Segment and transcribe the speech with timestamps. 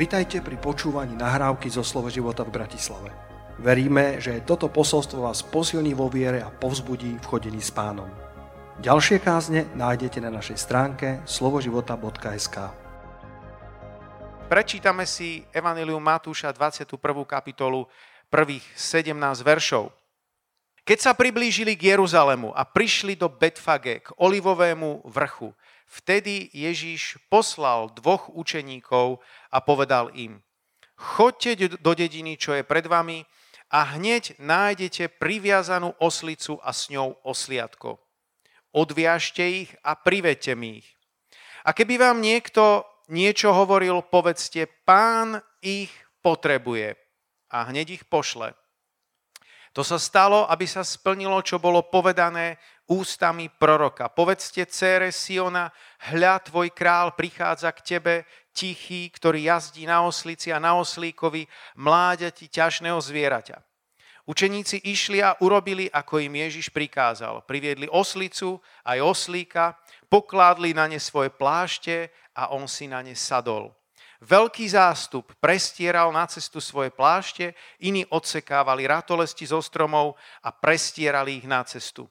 [0.00, 3.12] Vitajte pri počúvaní nahrávky zo Slovo života v Bratislave.
[3.60, 8.08] Veríme, že toto posolstvo vás posilní vo viere a povzbudí v chodení s pánom.
[8.80, 12.56] Ďalšie kázne nájdete na našej stránke slovoživota.sk
[14.48, 16.96] Prečítame si Evangelium Matúša 21.
[17.28, 17.84] kapitolu
[18.32, 19.12] prvých 17
[19.44, 19.92] veršov.
[20.80, 25.52] Keď sa priblížili k Jeruzalemu a prišli do Betfage, k Olivovému vrchu,
[25.90, 29.18] vtedy Ježíš poslal dvoch učeníkov
[29.50, 30.38] a povedal im,
[30.94, 33.26] chodte do dediny, čo je pred vami
[33.70, 37.98] a hneď nájdete priviazanú oslicu a s ňou osliadko.
[38.70, 40.88] Odviažte ich a privedte mi ich.
[41.66, 45.90] A keby vám niekto niečo hovoril, povedzte, pán ich
[46.22, 46.94] potrebuje
[47.50, 48.54] a hneď ich pošle.
[49.74, 52.58] To sa stalo, aby sa splnilo, čo bolo povedané
[52.90, 54.10] ústami proroka.
[54.10, 55.70] Povedzte cére Siona,
[56.10, 58.14] hľa tvoj král prichádza k tebe,
[58.50, 61.46] tichý, ktorý jazdí na oslici a na oslíkovi
[61.78, 63.62] mláďati ťažného zvieraťa.
[64.26, 67.46] Učeníci išli a urobili, ako im Ježiš prikázal.
[67.46, 69.78] Priviedli oslicu aj oslíka,
[70.10, 73.74] pokládli na ne svoje plášte a on si na ne sadol.
[74.20, 81.48] Veľký zástup prestieral na cestu svoje plášte, iní odsekávali ratolesti zo stromov a prestierali ich
[81.48, 82.04] na cestu.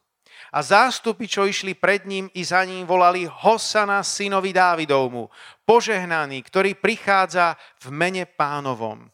[0.49, 5.29] A zástupy, čo išli pred ním i za ním, volali Hosana synovi Dávidovmu,
[5.63, 7.53] požehnaný, ktorý prichádza
[7.85, 9.07] v mene pánovom.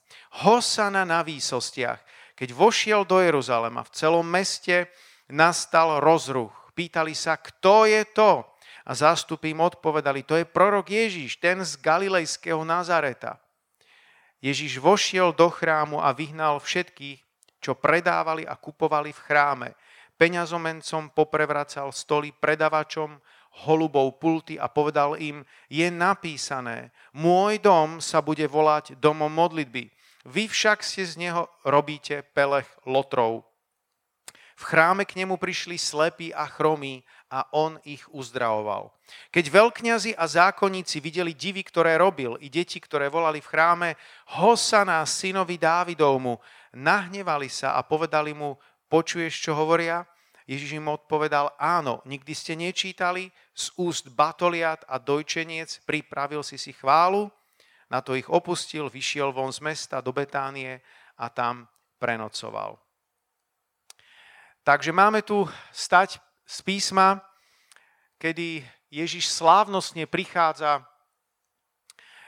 [0.45, 1.99] Hosana na výsostiach.
[2.35, 4.91] Keď vošiel do Jeruzalema, v celom meste
[5.31, 6.51] nastal rozruch.
[6.75, 8.43] Pýtali sa, kto je to?
[8.85, 13.41] A zástupy im odpovedali, to je prorok Ježíš, ten z galilejského Nazareta.
[14.43, 17.17] Ježíš vošiel do chrámu a vyhnal všetkých,
[17.57, 19.69] čo predávali a kupovali v chráme.
[20.15, 23.19] Peňazomencom poprevracal stoly predavačom,
[23.67, 29.91] holubov pulty a povedal im, je napísané, môj dom sa bude volať domom modlitby.
[30.25, 33.45] Vy však si z neho robíte pelech lotrov.
[34.55, 38.95] V chráme k nemu prišli slepí a chromí a on ich uzdravoval.
[39.27, 43.89] Keď veľkňazi a zákonníci videli divy, ktoré robil, i deti, ktoré volali v chráme,
[44.39, 46.39] Hosana, synovi Dávidovmu,
[46.71, 48.55] nahnevali sa a povedali mu,
[48.95, 50.07] počuješ, čo hovoria?
[50.47, 56.71] Ježiš im odpovedal, áno, nikdy ste nečítali, z úst batoliat a dojčeniec pripravil si si
[56.71, 57.27] chválu,
[57.91, 60.79] na to ich opustil, vyšiel von z mesta do Betánie
[61.19, 61.67] a tam
[61.99, 62.79] prenocoval.
[64.63, 65.43] Takže máme tu
[65.75, 66.17] stať
[66.47, 67.19] z písma,
[68.15, 70.87] kedy Ježiš slávnostne prichádza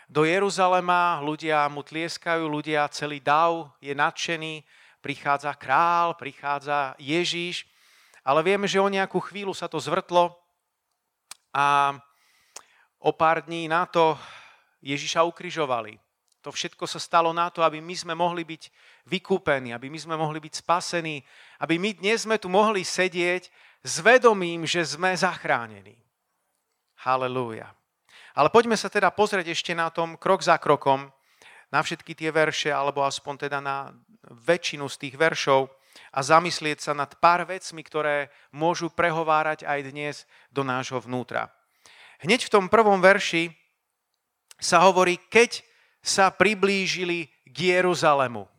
[0.07, 4.63] do Jeruzalema, ľudia mu tlieskajú, ľudia, celý dav je nadšený,
[5.01, 7.65] prichádza král, prichádza Ježiš,
[8.27, 10.35] ale vieme, že o nejakú chvíľu sa to zvrtlo
[11.55, 11.95] a
[12.99, 14.19] o pár dní na to
[14.83, 15.95] Ježiša ukrižovali.
[16.45, 18.71] To všetko sa stalo na to, aby my sme mohli byť
[19.07, 21.19] vykúpení, aby my sme mohli byť spasení,
[21.59, 23.51] aby my dnes sme tu mohli sedieť
[23.83, 25.95] s vedomím, že sme zachránení.
[27.03, 27.71] Halelúja.
[28.37, 31.09] Ale poďme sa teda pozrieť ešte na tom krok za krokom,
[31.67, 33.91] na všetky tie verše, alebo aspoň teda na
[34.29, 35.71] väčšinu z tých veršov
[36.13, 40.15] a zamyslieť sa nad pár vecmi, ktoré môžu prehovárať aj dnes
[40.53, 41.49] do nášho vnútra.
[42.21, 43.53] Hneď v tom prvom verši
[44.57, 45.61] sa hovorí, keď
[46.01, 48.49] sa priblížili k Jeruzalemu.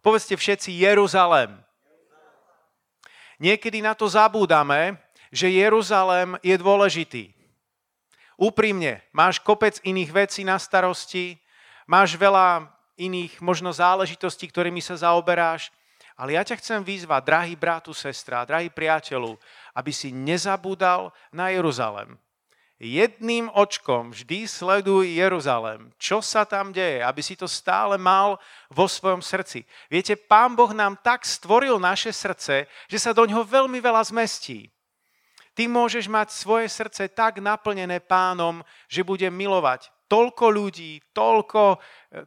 [0.00, 1.54] Povedzte všetci Jeruzalém.
[3.42, 4.98] Niekedy na to zabúdame,
[5.34, 7.24] že Jeruzalém je dôležitý.
[8.38, 11.38] Úprimne, máš kopec iných vecí na starosti,
[11.86, 12.70] máš veľa
[13.08, 15.74] iných možno záležitostí, ktorými sa zaoberáš,
[16.14, 19.34] ale ja ťa chcem vyzvať, drahý brátu, sestra, drahý priateľu,
[19.74, 22.20] aby si nezabúdal na Jeruzalém
[22.82, 25.94] jedným očkom vždy sleduj Jeruzalém.
[26.02, 29.62] Čo sa tam deje, aby si to stále mal vo svojom srdci.
[29.86, 34.66] Viete, Pán Boh nám tak stvoril naše srdce, že sa do ňoho veľmi veľa zmestí.
[35.54, 41.80] Ty môžeš mať svoje srdce tak naplnené pánom, že bude milovať toľko ľudí, toľko,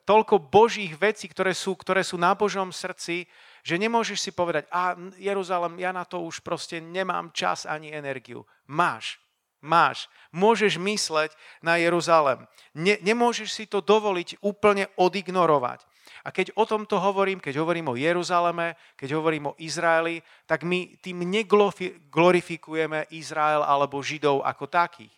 [0.09, 3.29] toľko božích vecí, ktoré sú, ktoré sú na Božom srdci,
[3.61, 8.41] že nemôžeš si povedať, a Jeruzalem, ja na to už proste nemám čas ani energiu.
[8.65, 9.21] Máš
[9.65, 10.05] máš.
[10.29, 11.33] Môžeš mysleť
[11.65, 12.45] na Jeruzalem.
[12.77, 15.81] Ne, nemôžeš si to dovoliť úplne odignorovať.
[16.21, 21.01] A keď o tomto hovorím, keď hovorím o Jeruzaleme, keď hovorím o Izraeli, tak my
[21.01, 25.13] tým neglorifikujeme Izrael alebo Židov ako takých.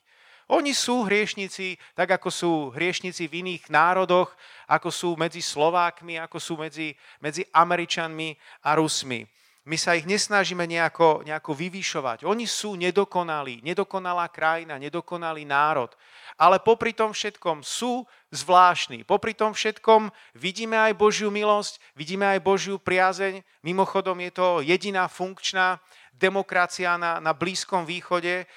[0.48, 4.32] Oni sú hriešnici, tak ako sú hriešnici v iných národoch,
[4.72, 8.32] ako sú medzi Slovákmi, ako sú medzi, medzi Američanmi
[8.64, 9.28] a Rusmi.
[9.68, 12.24] my sa ich nesnažíme nejako, nejako vyvyšovať.
[12.24, 15.92] Oni sú nedokonalí, nedokonalá krajina, nedokonalý národ.
[16.40, 19.04] Ale popri tom všetkom sú zvláštni.
[19.04, 20.08] Popri tom všetkom
[20.40, 23.44] vidíme aj Božiu milosť, vidíme aj Božiu priazeň.
[23.68, 25.84] Mimochodom je to jediná funkčná
[26.16, 28.48] demokracia na, na Blízkom východe,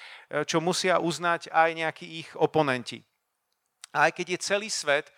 [0.46, 3.02] čo musia uznať aj nejakí ich oponenti.
[3.90, 5.10] A aj keď je celý svet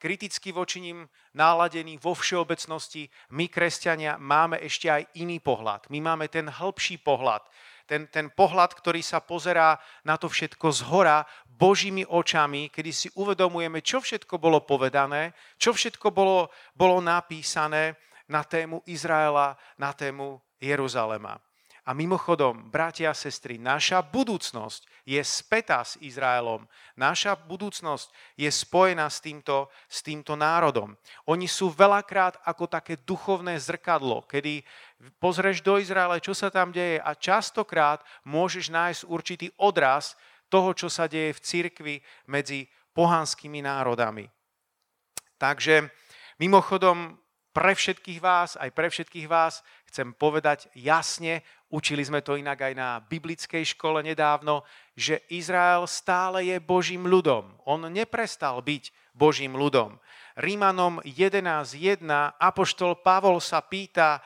[0.00, 5.88] kriticky voči ním náladený vo všeobecnosti, my, kresťania, máme ešte aj iný pohľad.
[5.88, 7.44] My máme ten hĺbší pohľad,
[7.88, 13.08] ten, ten pohľad, ktorý sa pozerá na to všetko z hora Božími očami, kedy si
[13.16, 17.96] uvedomujeme, čo všetko bolo povedané, čo všetko bolo, bolo napísané
[18.28, 21.36] na tému Izraela, na tému Jeruzalema.
[21.84, 26.64] A mimochodom, bratia a sestry, naša budúcnosť je spätá s Izraelom.
[26.96, 28.08] Naša budúcnosť
[28.40, 30.96] je spojená s týmto, s týmto národom.
[31.28, 34.64] Oni sú veľakrát ako také duchovné zrkadlo, kedy
[35.20, 40.16] pozrieš do Izraela, čo sa tam deje a častokrát môžeš nájsť určitý odraz
[40.48, 41.94] toho, čo sa deje v cirkvi
[42.32, 42.64] medzi
[42.96, 44.24] pohanskými národami.
[45.36, 45.92] Takže
[46.40, 47.20] mimochodom,
[47.54, 52.74] pre všetkých vás, aj pre všetkých vás chcem povedať jasne, učili sme to inak aj
[52.74, 54.66] na biblickej škole nedávno,
[54.98, 57.54] že Izrael stále je Božím ľudom.
[57.62, 60.02] On neprestal byť Božím ľudom.
[60.34, 62.02] Rímanom 11.1
[62.42, 64.18] Apoštol Pavol sa pýta,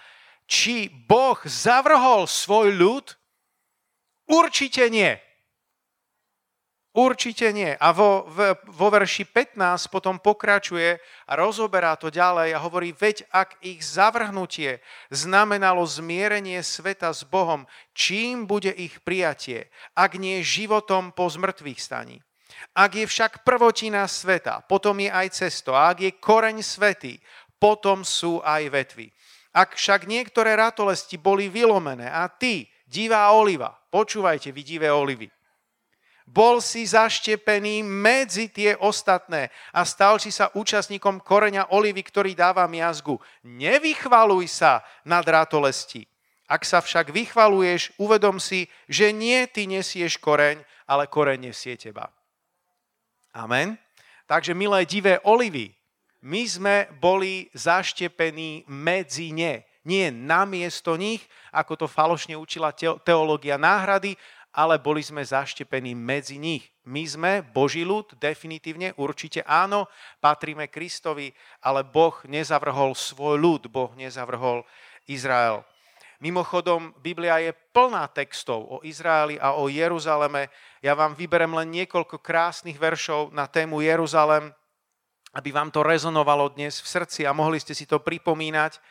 [0.48, 3.06] či Boh zavrhol svoj ľud?
[4.24, 5.27] Určite nie.
[6.98, 7.78] Určite nie.
[7.78, 10.98] A vo, vo, vo verši 15 potom pokračuje
[11.30, 17.70] a rozoberá to ďalej a hovorí, veď ak ich zavrhnutie znamenalo zmierenie sveta s Bohom,
[17.94, 22.18] čím bude ich prijatie, ak nie životom po zmrtvých staní?
[22.74, 25.78] Ak je však prvotina sveta, potom je aj cesto.
[25.78, 27.22] A ak je koreň svety,
[27.62, 29.06] potom sú aj vetvy.
[29.54, 35.30] Ak však niektoré ratolesti boli vylomené a ty, divá oliva, počúvajte vy divé olivy,
[36.28, 42.68] bol si zaštepený medzi tie ostatné a stal si sa účastníkom koreňa olivy, ktorý dáva
[42.68, 43.16] miazgu.
[43.40, 46.04] Nevychvaluj sa nad ratolesti.
[46.48, 52.12] Ak sa však vychvaluješ, uvedom si, že nie ty nesieš koreň, ale koreň nesie teba.
[53.36, 53.76] Amen.
[54.28, 55.72] Takže, milé divé olivy,
[56.24, 59.64] my sme boli zaštepení medzi ne.
[59.88, 64.20] Nie namiesto nich, ako to falošne učila teológia náhrady,
[64.58, 66.66] ale boli sme zaštepení medzi nich.
[66.82, 69.86] My sme Boží ľud, definitívne, určite áno,
[70.18, 71.30] patríme Kristovi,
[71.62, 74.66] ale Boh nezavrhol svoj ľud, Boh nezavrhol
[75.06, 75.62] Izrael.
[76.18, 80.50] Mimochodom, Biblia je plná textov o Izraeli a o Jeruzaleme.
[80.82, 84.50] Ja vám vyberem len niekoľko krásnych veršov na tému Jeruzalem,
[85.38, 88.82] aby vám to rezonovalo dnes v srdci a mohli ste si to pripomínať.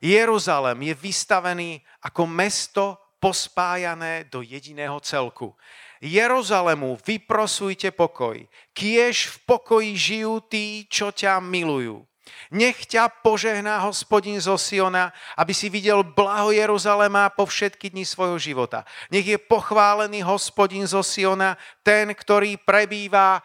[0.00, 5.54] Jeruzalem je vystavený ako mesto pospájané do jediného celku.
[5.98, 8.38] Jeruzalemu vyprosujte pokoj,
[8.70, 12.06] kiež v pokoji žijú tí, čo ťa milujú.
[12.52, 18.38] Nech ťa požehná hospodin zo Siona, aby si videl blaho Jeruzalema po všetky dni svojho
[18.38, 18.84] života.
[19.12, 23.42] Nech je pochválený hospodin zo Siona, ten, ktorý prebýva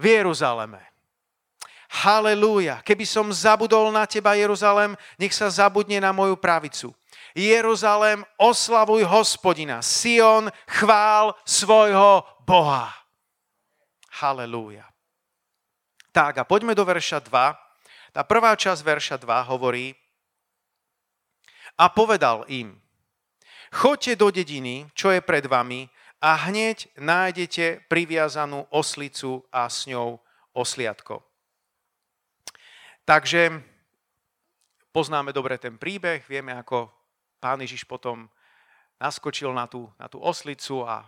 [0.00, 0.80] v Jeruzaleme.
[1.86, 2.82] Halelúja.
[2.82, 6.92] Keby som zabudol na teba, Jeruzalem, nech sa zabudne na moju pravicu.
[7.36, 9.84] Jeruzalém, oslavuj hospodina.
[9.84, 12.88] Sion, chvál svojho Boha.
[14.16, 14.88] Halelúja.
[16.16, 18.16] Tak a poďme do verša 2.
[18.16, 19.92] Tá prvá časť verša 2 hovorí,
[21.76, 22.72] a povedal im,
[23.68, 25.92] choďte do dediny, čo je pred vami,
[26.24, 30.16] a hneď nájdete priviazanú oslicu a s ňou
[30.56, 31.20] osliadko.
[33.04, 33.60] Takže
[34.88, 36.88] poznáme dobre ten príbeh, vieme, ako
[37.38, 38.28] pán Ježiš potom
[38.96, 41.04] naskočil na tú, na tú oslicu a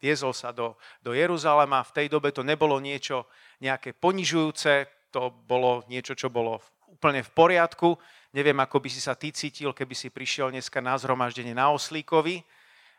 [0.00, 1.80] viezol sa do, do Jeruzalema.
[1.80, 3.24] V tej dobe to nebolo niečo
[3.64, 7.96] nejaké ponižujúce, to bolo niečo, čo bolo úplne v poriadku.
[8.36, 12.44] Neviem, ako by si sa ty cítil, keby si prišiel dneska na zhromaždenie na oslíkovi.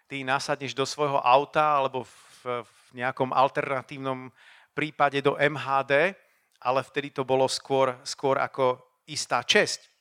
[0.09, 4.29] Ty nasadneš do svojho auta alebo v, v nejakom alternatívnom
[4.75, 6.13] prípade do MHD,
[6.61, 9.94] ale vtedy to bolo skôr, skôr ako istá česť.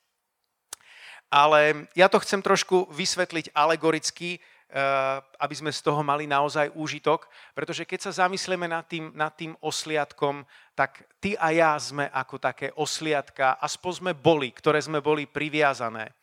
[1.34, 7.26] Ale ja to chcem trošku vysvetliť alegoricky, eh, aby sme z toho mali naozaj úžitok,
[7.58, 10.46] pretože keď sa zamyslíme nad tým, nad tým osliadkom,
[10.78, 16.14] tak ty a ja sme ako také osliadka, aspoň sme boli, ktoré sme boli priviazané,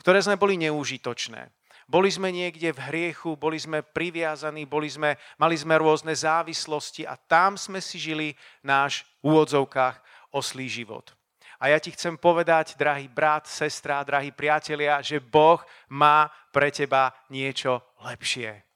[0.00, 1.52] ktoré sme boli neúžitočné.
[1.86, 7.14] Boli sme niekde v hriechu, boli sme priviazaní, boli sme, mali sme rôzne závislosti a
[7.14, 10.02] tam sme si žili náš v úvodzovkách
[10.34, 11.15] oslý život.
[11.60, 17.16] A ja ti chcem povedať, drahý brat, sestra, drahí priatelia, že Boh má pre teba
[17.32, 18.66] niečo lepšie.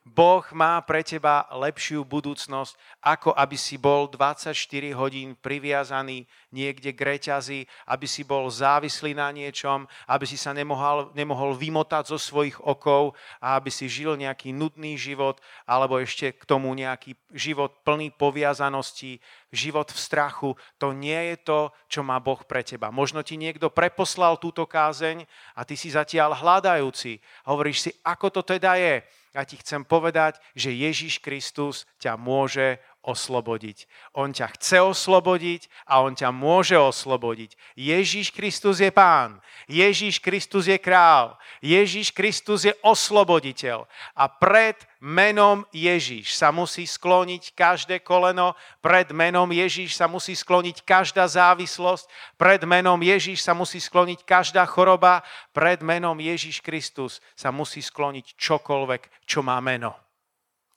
[0.00, 2.72] Boh má pre teba lepšiu budúcnosť,
[3.04, 4.56] ako aby si bol 24
[4.96, 11.12] hodín priviazaný niekde k reťazi, aby si bol závislý na niečom, aby si sa nemohol,
[11.12, 13.12] nemohol vymotať zo svojich okov
[13.44, 15.36] a aby si žil nejaký nudný život,
[15.68, 20.50] alebo ešte k tomu nejaký život plný poviazanosti, život v strachu.
[20.78, 22.94] To nie je to, čo má Boh pre teba.
[22.94, 27.18] Možno ti niekto preposlal túto kázeň a ty si zatiaľ hľadajúci.
[27.46, 32.82] Hovoríš si, ako to teda je ja ti chcem povedať, že Ježiš Kristus ťa môže
[33.00, 33.88] oslobodiť.
[34.12, 37.56] On ťa chce oslobodiť a on ťa môže oslobodiť.
[37.72, 39.40] Ježiš Kristus je pán.
[39.64, 41.40] Ježiš Kristus je král.
[41.64, 43.88] Ježiš Kristus je osloboditeľ.
[44.12, 48.52] A pred menom Ježiš sa musí skloniť každé koleno,
[48.84, 52.04] pred menom Ježiš sa musí skloniť každá závislosť,
[52.36, 55.24] pred menom Ježiš sa musí skloniť každá choroba,
[55.56, 59.96] pred menom Ježiš Kristus sa musí skloniť čokoľvek, čo má meno.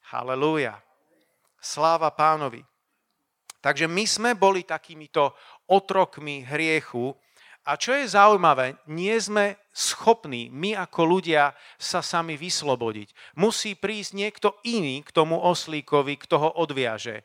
[0.07, 0.92] Halelúja.
[1.63, 2.59] Sláva pánovi.
[3.63, 5.31] Takže my sme boli takýmito
[5.71, 7.15] otrokmi hriechu
[7.63, 13.39] a čo je zaujímavé, nie sme schopní my ako ľudia sa sami vyslobodiť.
[13.39, 17.23] Musí prísť niekto iný k tomu oslíkovi, kto ho odviaže.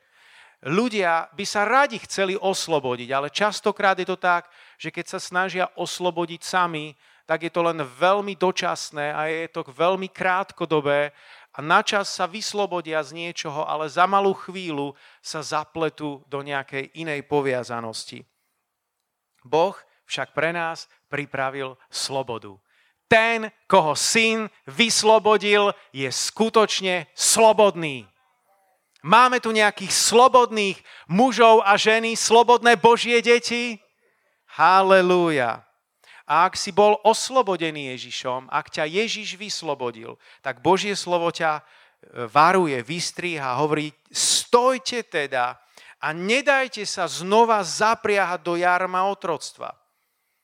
[0.63, 4.47] Ľudia by sa radi chceli oslobodiť, ale častokrát je to tak,
[4.79, 6.95] že keď sa snažia oslobodiť sami,
[7.27, 11.11] tak je to len veľmi dočasné a je to veľmi krátkodobé
[11.59, 17.27] a načas sa vyslobodia z niečoho, ale za malú chvíľu sa zapletú do nejakej inej
[17.27, 18.23] poviazanosti.
[19.43, 19.75] Boh
[20.07, 22.55] však pre nás pripravil slobodu.
[23.11, 28.07] Ten, koho syn vyslobodil, je skutočne slobodný.
[29.03, 30.79] Máme tu nejakých slobodných
[31.11, 33.83] mužov a ženy, slobodné Božie deti?
[34.55, 35.68] Halelúja.
[36.29, 41.63] A ak si bol oslobodený Ježišom, ak ťa Ježiš vyslobodil, tak Božie slovo ťa e,
[42.29, 45.57] varuje, vystríha, hovorí, stojte teda
[46.05, 49.73] a nedajte sa znova zapriahať do jarma otroctva.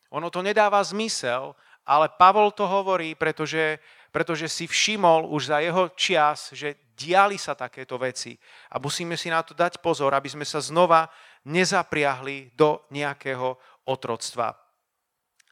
[0.09, 1.53] Ono to nedáva zmysel,
[1.85, 3.76] ale Pavol to hovorí, pretože,
[4.09, 8.33] pretože si všimol už za jeho čias, že diali sa takéto veci.
[8.73, 11.12] A musíme si na to dať pozor, aby sme sa znova
[11.45, 14.63] nezapriahli do nejakého otroctva.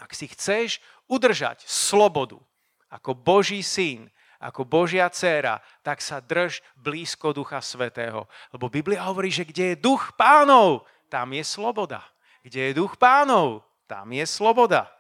[0.03, 2.43] Ak si chceš udržať slobodu
[2.91, 4.11] ako Boží syn,
[4.43, 8.27] ako Božia dcéra, tak sa drž blízko Ducha Svetého.
[8.51, 12.03] Lebo Biblia hovorí, že kde je duch pánov, tam je sloboda.
[12.43, 14.91] Kde je duch pánov, tam je sloboda.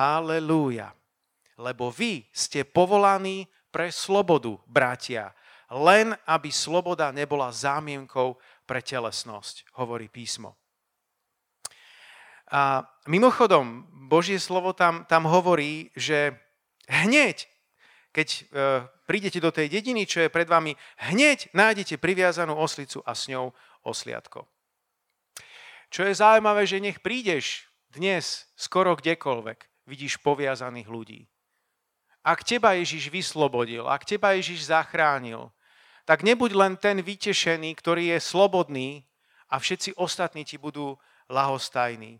[0.00, 0.96] Halelúja.
[1.60, 5.36] Lebo vy ste povolaní pre slobodu, bratia.
[5.68, 10.56] Len aby sloboda nebola zámienkou pre telesnosť, hovorí písmo.
[12.50, 16.38] A mimochodom, Božie slovo tam, tam hovorí, že
[16.86, 17.50] hneď,
[18.14, 18.40] keď e,
[19.06, 20.78] prídete do tej dediny, čo je pred vami,
[21.10, 23.50] hneď nájdete priviazanú oslicu a s ňou
[23.82, 24.46] osliadko.
[25.90, 31.20] Čo je zaujímavé, že nech prídeš dnes skoro kdekoľvek, vidíš poviazaných ľudí.
[32.26, 35.54] Ak teba Ježiš vyslobodil, ak teba Ježiš zachránil,
[36.06, 39.06] tak nebuď len ten vytešený, ktorý je slobodný
[39.46, 40.98] a všetci ostatní ti budú
[41.30, 42.18] lahostajní.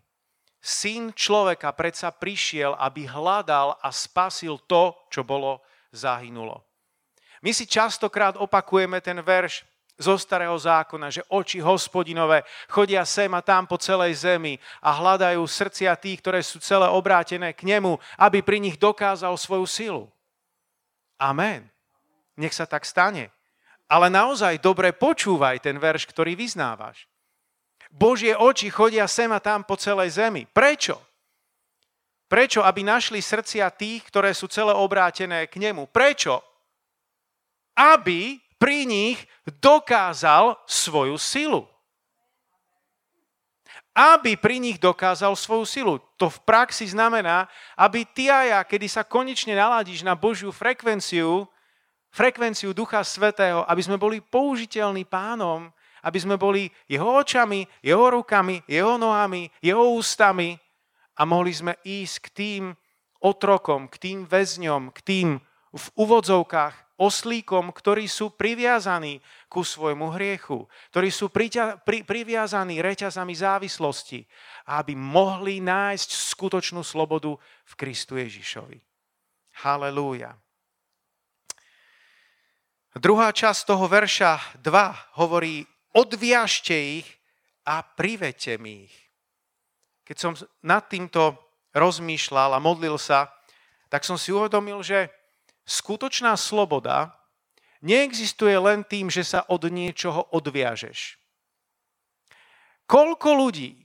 [0.67, 5.63] Syn človeka predsa prišiel, aby hľadal a spasil to, čo bolo
[5.95, 6.59] zahynulo.
[7.39, 9.63] My si častokrát opakujeme ten verš
[9.95, 15.39] zo starého zákona, že oči hospodinové chodia sem a tam po celej zemi a hľadajú
[15.39, 20.03] srdcia tých, ktoré sú celé obrátené k nemu, aby pri nich dokázal svoju silu.
[21.15, 21.71] Amen.
[22.35, 23.31] Nech sa tak stane.
[23.87, 27.07] Ale naozaj dobre počúvaj ten verš, ktorý vyznávaš.
[27.97, 30.45] Božie oči chodia sem a tam po celej zemi.
[30.45, 31.01] Prečo?
[32.29, 32.61] Prečo?
[32.61, 35.89] Aby našli srdcia tých, ktoré sú celé obrátené k nemu.
[35.89, 36.45] Prečo?
[37.73, 39.17] Aby pri nich
[39.49, 41.65] dokázal svoju silu.
[43.97, 45.93] Aby pri nich dokázal svoju silu.
[46.21, 51.49] To v praxi znamená, aby ty a ja, kedy sa konečne naladíš na Božiu frekvenciu,
[52.13, 55.73] frekvenciu Ducha Svetého, aby sme boli použiteľní pánom,
[56.03, 60.59] aby sme boli jeho očami, jeho rukami, jeho nohami, jeho ústami
[61.17, 62.63] a mohli sme ísť k tým
[63.21, 65.29] otrokom, k tým väzňom, k tým
[65.73, 73.37] v uvodzovkách oslíkom, ktorí sú priviazaní ku svojmu hriechu, ktorí sú priťa, pri, priviazaní reťazami
[73.37, 74.25] závislosti,
[74.73, 77.37] aby mohli nájsť skutočnú slobodu
[77.69, 78.81] v Kristu Ježišovi.
[79.61, 80.33] Halelúja.
[82.97, 85.61] Druhá časť toho verša 2 hovorí
[85.97, 87.09] odviažte ich
[87.65, 88.97] a privete mi ich.
[90.07, 91.35] keď som nad týmto
[91.75, 93.27] rozmýšľal a modlil sa,
[93.91, 95.11] tak som si uvedomil, že
[95.67, 97.11] skutočná sloboda
[97.83, 101.19] neexistuje len tým, že sa od niečoho odviažeš.
[102.87, 103.83] Koľko ľudí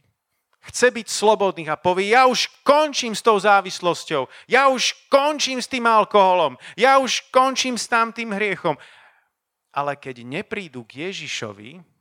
[0.63, 5.67] chce byť slobodných a povie, ja už končím s tou závislosťou, ja už končím s
[5.67, 8.79] tým alkoholom, ja už končím s tamtým hriechom.
[9.75, 11.92] Ale keď neprídu k Ježišovi,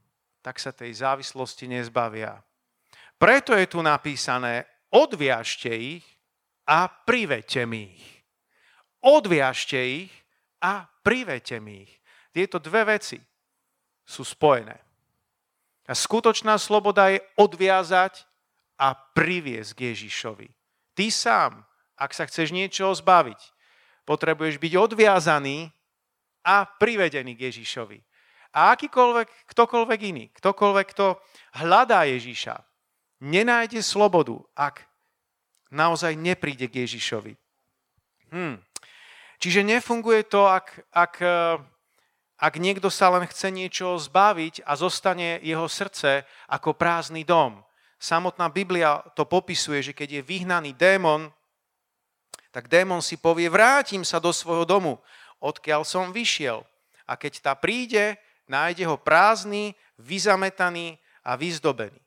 [0.41, 2.41] tak sa tej závislosti nezbavia.
[3.21, 6.05] Preto je tu napísané, odviažte ich
[6.65, 8.07] a privete mi ich.
[9.01, 10.13] Odviažte ich
[10.61, 11.93] a privete mi ich.
[12.33, 13.21] Tieto dve veci
[14.05, 14.77] sú spojené.
[15.85, 18.25] A skutočná sloboda je odviazať
[18.81, 20.47] a priviesť k Ježišovi.
[20.97, 21.53] Ty sám,
[21.93, 23.37] ak sa chceš niečoho zbaviť,
[24.09, 25.69] potrebuješ byť odviazaný
[26.41, 28.01] a privedený k Ježišovi.
[28.51, 31.15] A akýkoľvek, ktokoľvek iný, ktokoľvek, kto
[31.63, 32.59] hľadá Ježiša,
[33.23, 34.83] nenájde slobodu, ak
[35.71, 37.33] naozaj nepríde k Ježišovi.
[38.35, 38.59] Hm.
[39.41, 41.57] Čiže nefunguje to, ak, ak, eh,
[42.37, 47.63] ak niekto sa len chce niečo zbaviť a zostane jeho srdce ako prázdny dom.
[48.01, 51.29] Samotná Biblia to popisuje, že keď je vyhnaný démon,
[52.51, 54.99] tak démon si povie, vrátim sa do svojho domu,
[55.39, 56.67] odkiaľ som vyšiel.
[57.07, 61.99] A keď tá príde, nájde ho prázdny, vyzametaný a vyzdobený.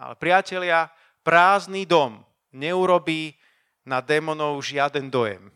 [0.00, 0.88] Ale priatelia,
[1.20, 3.36] prázdny dom neurobí
[3.84, 5.52] na démonov žiaden dojem.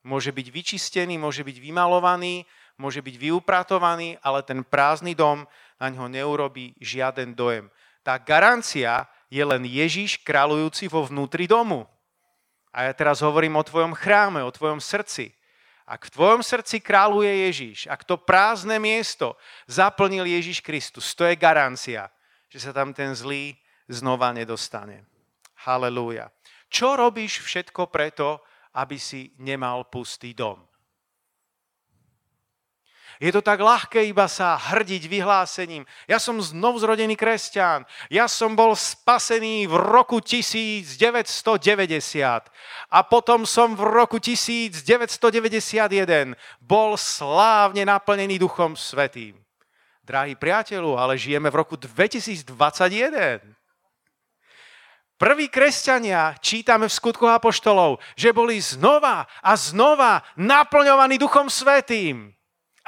[0.00, 2.48] Môže byť vyčistený, môže byť vymalovaný,
[2.80, 5.44] môže byť vyupratovaný, ale ten prázdny dom
[5.76, 7.68] na ňo neurobí žiaden dojem.
[8.00, 11.84] Tá garancia je len Ježiš kráľujúci vo vnútri domu.
[12.72, 15.36] A ja teraz hovorím o tvojom chráme, o tvojom srdci.
[15.90, 19.34] Ak v tvojom srdci kráľuje Ježiš, ak to prázdne miesto
[19.66, 22.06] zaplnil Ježiš Kristus, to je garancia,
[22.46, 23.58] že sa tam ten zlý
[23.90, 25.02] znova nedostane.
[25.66, 26.30] Halelúja.
[26.70, 28.38] Čo robíš všetko preto,
[28.78, 30.62] aby si nemal pustý dom?
[33.20, 35.84] Je to tak ľahké iba sa hrdiť vyhlásením.
[36.08, 37.84] Ja som znovu zrodený kresťan.
[38.08, 40.88] Ja som bol spasený v roku 1990.
[42.88, 46.32] A potom som v roku 1991
[46.64, 49.36] bol slávne naplnený Duchom Svetým
[50.10, 52.50] drahý priateľu, ale žijeme v roku 2021.
[55.14, 62.34] Prví kresťania, čítame v skutku apoštolov, že boli znova a znova naplňovaní Duchom Svetým.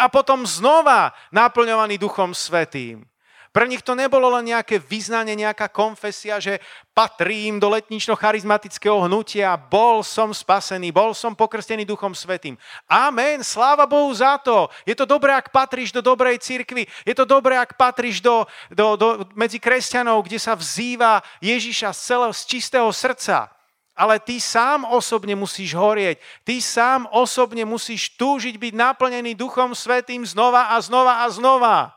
[0.02, 3.06] A potom znova naplňovaní Duchom Svetým.
[3.52, 6.56] Pre nich to nebolo len nejaké vyznanie, nejaká konfesia, že
[6.96, 12.56] patrím do letnično-charizmatického hnutia, bol som spasený, bol som pokrstený Duchom Svetým.
[12.88, 14.72] Amen, sláva Bohu za to.
[14.88, 18.96] Je to dobré, ak patríš do dobrej cirkvi, je to dobré, ak patríš do, do,
[18.96, 23.52] do, medzi kresťanov, kde sa vzýva Ježiša z celého, z čistého srdca.
[23.92, 26.16] Ale ty sám osobne musíš horieť.
[26.48, 31.92] Ty sám osobne musíš túžiť byť naplnený Duchom Svetým znova a znova a znova.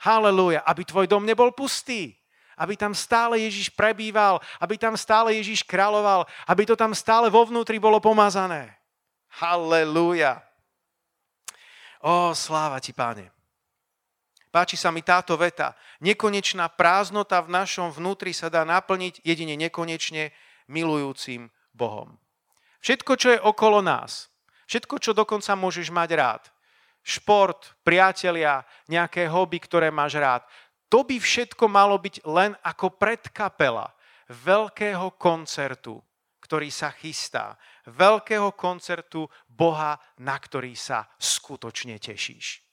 [0.00, 0.64] Halelúja.
[0.64, 2.16] Aby tvoj dom nebol pustý.
[2.56, 4.40] Aby tam stále Ježiš prebýval.
[4.56, 6.24] Aby tam stále Ježiš kráľoval.
[6.48, 8.80] Aby to tam stále vo vnútri bolo pomazané.
[9.36, 10.40] Halelúja.
[12.00, 13.28] Ó, sláva ti, páne.
[14.54, 15.74] Páči sa mi táto veta.
[15.98, 20.30] Nekonečná prázdnota v našom vnútri sa dá naplniť jedine nekonečne
[20.68, 22.16] milujúcim Bohom.
[22.84, 24.28] Všetko, čo je okolo nás,
[24.68, 26.42] všetko, čo dokonca môžeš mať rád,
[27.04, 30.42] šport, priatelia, nejaké hobby, ktoré máš rád.
[30.88, 33.92] To by všetko malo byť len ako predkapela
[34.28, 36.00] veľkého koncertu,
[36.40, 37.56] ktorý sa chystá.
[37.88, 42.64] Veľkého koncertu Boha, na ktorý sa skutočne tešíš.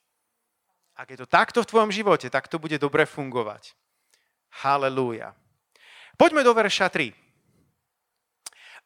[0.96, 3.74] Ak je to takto v tvojom živote, tak to bude dobre fungovať.
[4.64, 5.32] Halelúja.
[6.20, 7.31] Poďme do verša 3.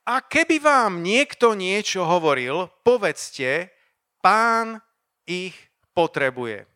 [0.05, 3.73] A keby vám niekto niečo hovoril, povedzte,
[4.21, 4.77] pán
[5.25, 5.57] ich
[5.97, 6.69] potrebuje.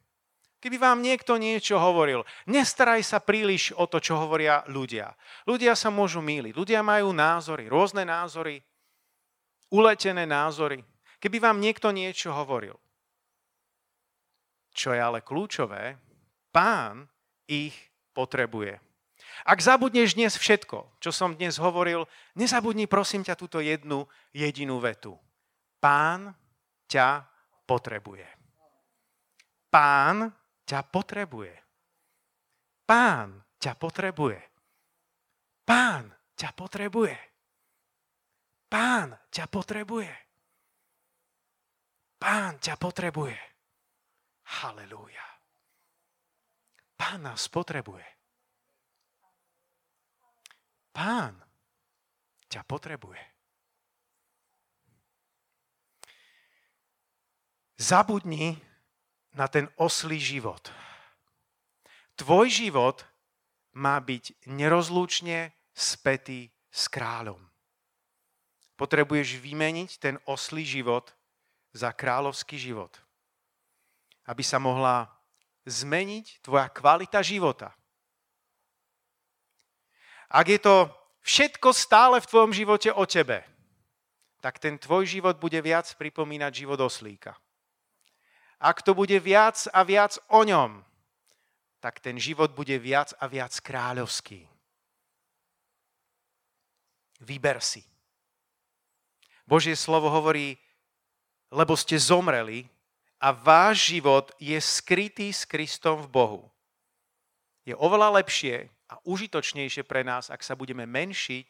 [0.59, 5.13] Keby vám niekto niečo hovoril, nestaraj sa príliš o to, čo hovoria ľudia.
[5.47, 6.51] Ľudia sa môžu míliť.
[6.51, 8.59] Ľudia majú názory, rôzne názory,
[9.71, 10.83] uletené názory.
[11.21, 12.75] Keby vám niekto niečo hovoril.
[14.75, 15.95] Čo je ale kľúčové,
[16.51, 17.07] pán
[17.47, 17.77] ich
[18.11, 18.88] potrebuje.
[19.47, 22.03] Ak zabudneš dnes všetko, čo som dnes hovoril,
[22.35, 24.03] nezabudni prosím ťa túto jednu
[24.35, 25.15] jedinú vetu.
[25.79, 26.35] Pán
[26.91, 27.23] ťa
[27.63, 28.27] potrebuje.
[29.69, 30.33] Pán
[30.65, 31.55] ťa potrebuje.
[32.83, 34.39] Pán ťa potrebuje.
[35.63, 37.17] Pán ťa potrebuje.
[38.69, 40.13] Pán ťa potrebuje.
[42.19, 43.39] Pán ťa potrebuje.
[44.59, 45.27] Halelúja.
[46.99, 48.18] Pán nás potrebuje.
[50.99, 51.31] Pán
[52.51, 53.23] ťa potrebuje.
[57.79, 58.59] Zabudni
[59.31, 60.67] na ten oslý život.
[62.19, 63.07] Tvoj život
[63.79, 67.39] má byť nerozlúčne spätý s kráľom.
[68.75, 71.15] Potrebuješ vymeniť ten oslý život
[71.71, 72.91] za kráľovský život.
[74.27, 75.07] Aby sa mohla
[75.63, 77.78] zmeniť tvoja kvalita života.
[80.29, 80.87] Ak je to
[81.25, 83.41] všetko stále v tvojom živote o tebe,
[84.39, 87.35] tak ten tvoj život bude viac pripomínať život oslíka
[88.59, 90.83] ak to bude viac a viac o ňom,
[91.79, 94.43] tak ten život bude viac a viac kráľovský.
[97.23, 97.87] Vyber si.
[99.47, 100.59] Božie slovo hovorí,
[101.49, 102.67] lebo ste zomreli
[103.17, 106.41] a váš život je skrytý s Kristom v Bohu.
[107.63, 111.47] Je oveľa lepšie a užitočnejšie pre nás, ak sa budeme menšiť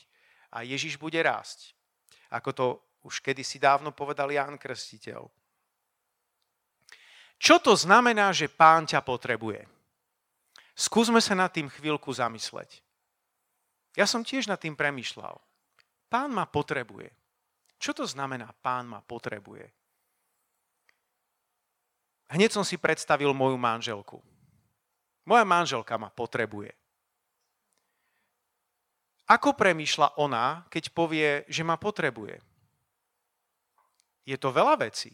[0.52, 1.72] a Ježiš bude rásť.
[2.30, 2.66] Ako to
[3.08, 5.32] už kedysi dávno povedal Ján Krstiteľ.
[7.40, 9.64] Čo to znamená, že pán ťa potrebuje?
[10.76, 12.84] Skúsme sa nad tým chvíľku zamysleť.
[13.96, 15.40] Ja som tiež nad tým premyšľal.
[16.12, 17.12] Pán ma potrebuje.
[17.80, 19.72] Čo to znamená, pán ma potrebuje?
[22.30, 24.20] Hneď som si predstavil moju manželku.
[25.26, 26.79] Moja manželka ma potrebuje.
[29.30, 32.42] Ako premýšľa ona, keď povie, že ma potrebuje?
[34.26, 35.14] Je to veľa vecí.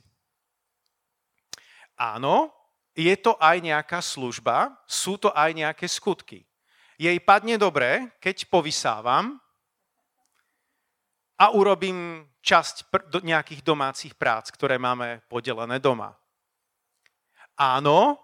[1.99, 2.51] Áno,
[2.95, 6.47] je to aj nejaká služba, sú to aj nejaké skutky.
[6.95, 9.36] Jej padne dobre, keď povysávam
[11.36, 12.88] a urobím časť
[13.19, 16.15] nejakých domácich prác, ktoré máme podelené doma.
[17.60, 18.15] Áno,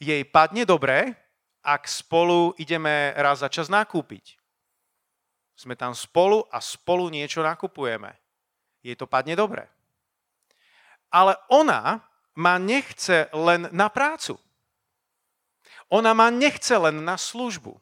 [0.00, 1.12] jej padne dobre,
[1.60, 4.40] ak spolu ideme raz za čas nakúpiť.
[5.54, 8.10] Sme tam spolu a spolu niečo nakupujeme.
[8.82, 9.70] Jej to padne dobre.
[11.14, 12.02] Ale ona
[12.34, 14.34] ma nechce len na prácu.
[15.94, 17.78] Ona ma nechce len na službu.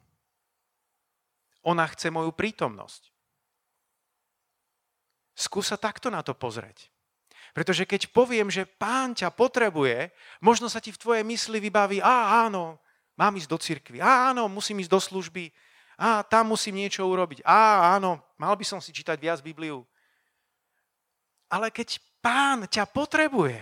[1.64, 3.08] Ona chce moju prítomnosť.
[5.32, 6.92] Skúsa takto na to pozrieť.
[7.56, 12.48] Pretože keď poviem, že pán ťa potrebuje, možno sa ti v tvojej mysli vybaví, a
[12.48, 12.80] áno,
[13.16, 15.52] mám ísť do cirkvi, áno, musím ísť do služby,
[15.98, 19.84] a tam musím niečo urobiť, a áno, mal by som si čítať viac Bibliu.
[21.52, 23.60] Ale keď pán ťa potrebuje,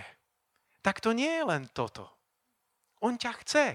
[0.81, 2.07] tak to nie je len toto.
[3.03, 3.67] On ťa chce.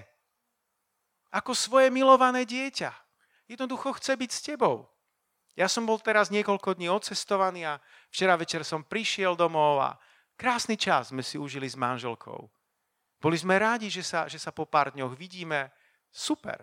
[1.31, 2.91] Ako svoje milované dieťa.
[3.47, 4.87] Jednoducho chce byť s tebou.
[5.57, 7.81] Ja som bol teraz niekoľko dní odcestovaný a
[8.13, 9.97] včera večer som prišiel domov a
[10.37, 12.45] krásny čas sme si užili s manželkou.
[13.17, 15.73] Boli sme rádi, že sa, že sa po pár dňoch vidíme.
[16.13, 16.61] Super.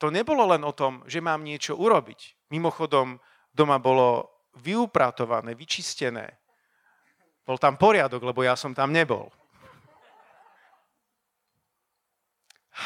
[0.00, 2.48] To nebolo len o tom, že mám niečo urobiť.
[2.48, 3.20] Mimochodom,
[3.52, 6.40] doma bolo vyupratované, vyčistené.
[7.44, 9.28] Bol tam poriadok, lebo ja som tam nebol.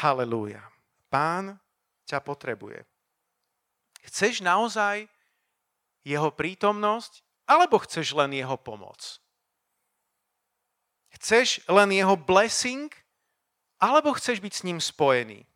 [0.03, 0.59] Halelúja.
[1.07, 1.55] Pán
[2.03, 2.83] ťa potrebuje.
[4.03, 5.07] Chceš naozaj
[6.03, 9.23] jeho prítomnosť, alebo chceš len jeho pomoc?
[11.15, 12.91] Chceš len jeho blessing,
[13.79, 15.47] alebo chceš byť s ním spojený?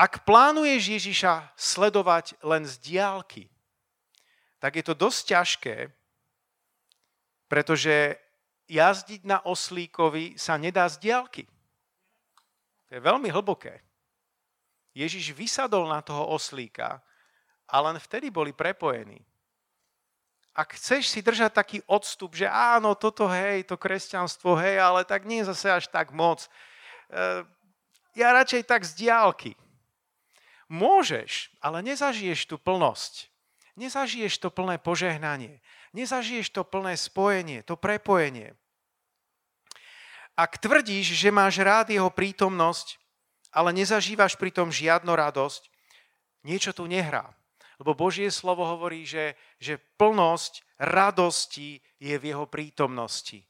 [0.00, 3.52] Ak plánuješ Ježiša sledovať len z diálky,
[4.56, 5.76] tak je to dosť ťažké,
[7.52, 8.16] pretože
[8.64, 11.44] jazdiť na oslíkovi sa nedá z diálky.
[12.88, 13.84] To je veľmi hlboké.
[14.96, 17.04] Ježiš vysadol na toho oslíka
[17.68, 19.20] a len vtedy boli prepojení.
[20.56, 25.28] Ak chceš si držať taký odstup, že áno, toto hej, to kresťanstvo hej, ale tak
[25.28, 26.48] nie zase až tak moc.
[27.12, 27.44] Eh,
[28.16, 29.52] ja radšej tak z diálky.
[30.70, 33.26] Môžeš, ale nezažiješ tú plnosť.
[33.74, 35.58] Nezažiješ to plné požehnanie
[35.92, 38.54] nezažiješ to plné spojenie, to prepojenie.
[40.38, 42.96] Ak tvrdíš, že máš rád jeho prítomnosť,
[43.50, 45.68] ale nezažívaš pritom žiadnu radosť,
[46.46, 47.34] niečo tu nehrá.
[47.82, 53.42] Lebo Božie slovo hovorí, že, že plnosť radosti je v jeho prítomnosti.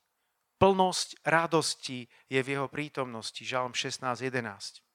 [0.56, 3.42] Plnosť radosti je v jeho prítomnosti.
[3.42, 4.89] Žalm 16.11.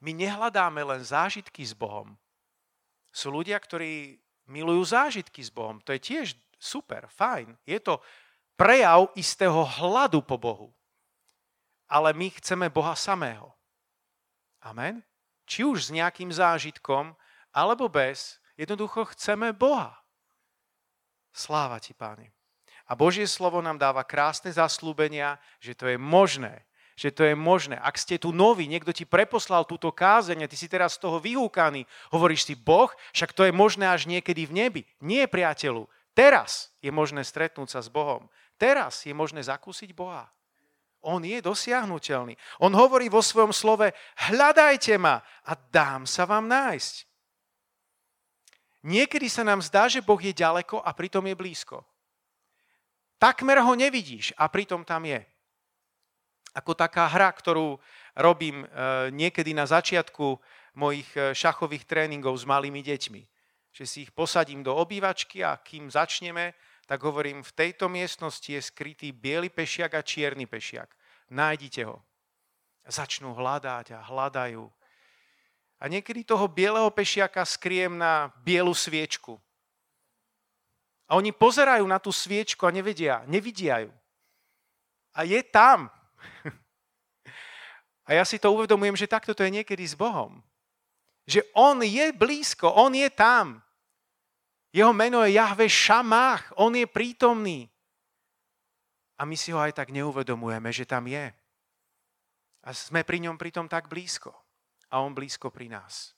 [0.00, 2.16] My nehľadáme len zážitky s Bohom.
[3.12, 4.16] Sú ľudia, ktorí
[4.48, 5.78] milujú zážitky s Bohom.
[5.84, 7.56] To je tiež super, fajn.
[7.68, 8.00] Je to
[8.56, 10.68] prejav istého hladu po Bohu.
[11.90, 13.52] Ale my chceme Boha samého.
[14.62, 15.02] Amen?
[15.44, 17.16] Či už s nejakým zážitkom,
[17.50, 19.98] alebo bez, jednoducho chceme Boha.
[21.34, 22.30] Sláva ti, páni.
[22.90, 26.66] A Božie slovo nám dáva krásne zaslúbenia, že to je možné,
[27.00, 27.80] že to je možné.
[27.80, 31.16] Ak ste tu noví, niekto ti preposlal túto kázeň a ty si teraz z toho
[31.16, 34.82] vyhúkaný, hovoríš si, Boh, však to je možné až niekedy v nebi.
[35.00, 35.88] Nie, priateľu.
[36.12, 38.28] Teraz je možné stretnúť sa s Bohom.
[38.60, 40.28] Teraz je možné zakúsiť Boha.
[41.00, 42.36] On je dosiahnutelný.
[42.60, 43.88] On hovorí vo svojom slove,
[44.28, 47.08] hľadajte ma a dám sa vám nájsť.
[48.84, 51.80] Niekedy sa nám zdá, že Boh je ďaleko a pritom je blízko.
[53.16, 55.29] Takmer ho nevidíš a pritom tam je.
[56.50, 57.78] Ako taká hra, ktorú
[58.18, 58.66] robím e,
[59.14, 60.38] niekedy na začiatku
[60.74, 63.22] mojich e, šachových tréningov s malými deťmi.
[63.70, 66.58] Že si ich posadím do obývačky a kým začneme,
[66.90, 70.90] tak hovorím, v tejto miestnosti je skrytý biely pešiak a čierny pešiak.
[71.30, 72.02] Nájdite ho.
[72.82, 74.66] Začnú hľadať a hľadajú.
[75.80, 79.38] A niekedy toho bieleho pešiaka skriem na bielu sviečku.
[81.06, 83.90] A oni pozerajú na tú sviečku a nevedia, nevidia ju.
[85.14, 85.90] A je tam.
[88.10, 90.42] A ja si to uvedomujem, že takto to je niekedy s Bohom.
[91.30, 93.62] Že On je blízko, On je tam.
[94.70, 97.66] Jeho meno je Jahve Šamách, on je prítomný.
[99.18, 101.34] A my si ho aj tak neuvedomujeme, že tam je.
[102.62, 104.30] A sme pri ňom pritom tak blízko.
[104.90, 106.14] A on blízko pri nás.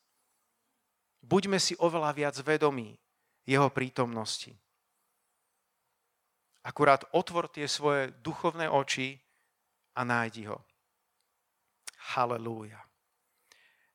[1.23, 2.99] Buďme si oveľa viac vedomí
[3.47, 4.53] jeho prítomnosti.
[6.63, 9.22] Akurát otvor tie svoje duchovné oči
[9.97, 10.59] a nájdi ho.
[12.17, 12.81] Halelúja.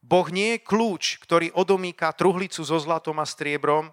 [0.01, 3.91] Boh nie je kľúč, ktorý odomýka truhlicu so zlatom a striebrom,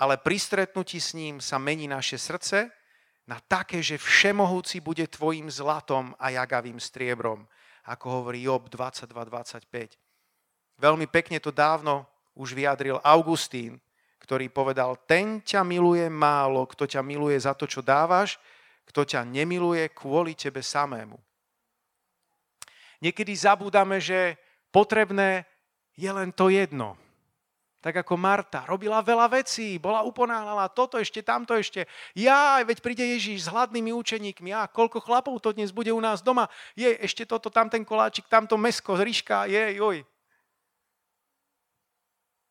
[0.00, 2.72] ale pri stretnutí s ním sa mení naše srdce
[3.28, 7.44] na také, že všemohúci bude tvojim zlatom a jagavým striebrom,
[7.84, 10.00] ako hovorí Job 22.25.
[10.80, 13.76] Veľmi pekne to dávno už vyjadril Augustín,
[14.24, 18.40] ktorý povedal, ten ťa miluje málo, kto ťa miluje za to, čo dávaš,
[18.88, 21.20] kto ťa nemiluje kvôli tebe samému.
[23.00, 24.36] Niekedy zabúdame, že
[24.70, 25.48] potrebné
[25.96, 26.96] je len to jedno–
[27.80, 31.88] tak ako Marta, robila veľa vecí, bola uponáhľala toto ešte, tamto ešte.
[32.12, 34.52] Ja, veď príde Ježíš s hladnými učeníkmi.
[34.52, 36.52] A koľko chlapov to dnes bude u nás doma.
[36.76, 40.04] Je, ešte toto, tamten koláčik, tamto mesko, ryška, je, joj.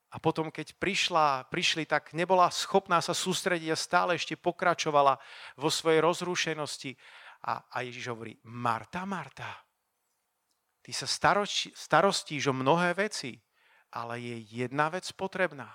[0.09, 5.21] A potom, keď prišla, prišli, tak nebola schopná sa sústrediť a stále ešte pokračovala
[5.61, 6.97] vo svojej rozrušenosti.
[7.45, 9.68] A, a Ježíš hovorí, Marta, Marta,
[10.81, 11.07] ty sa
[11.73, 13.39] starostíš o mnohé veci
[13.93, 15.69] ale je jedna vec potrebná.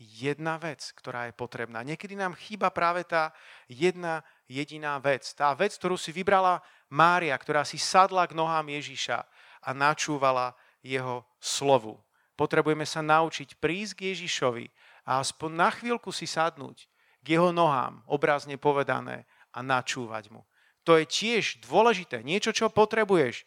[0.00, 1.84] Jedna vec, ktorá je potrebná.
[1.84, 3.36] Niekedy nám chýba práve tá
[3.68, 5.28] jedna jediná vec.
[5.36, 9.18] Tá vec, ktorú si vybrala Mária, ktorá si sadla k nohám Ježiša
[9.60, 12.00] a načúvala jeho slovu.
[12.32, 14.66] Potrebujeme sa naučiť prísť k Ježišovi
[15.04, 16.88] a aspoň na chvíľku si sadnúť
[17.20, 20.48] k jeho nohám, obrazne povedané, a načúvať mu.
[20.88, 23.44] To je tiež dôležité, niečo, čo potrebuješ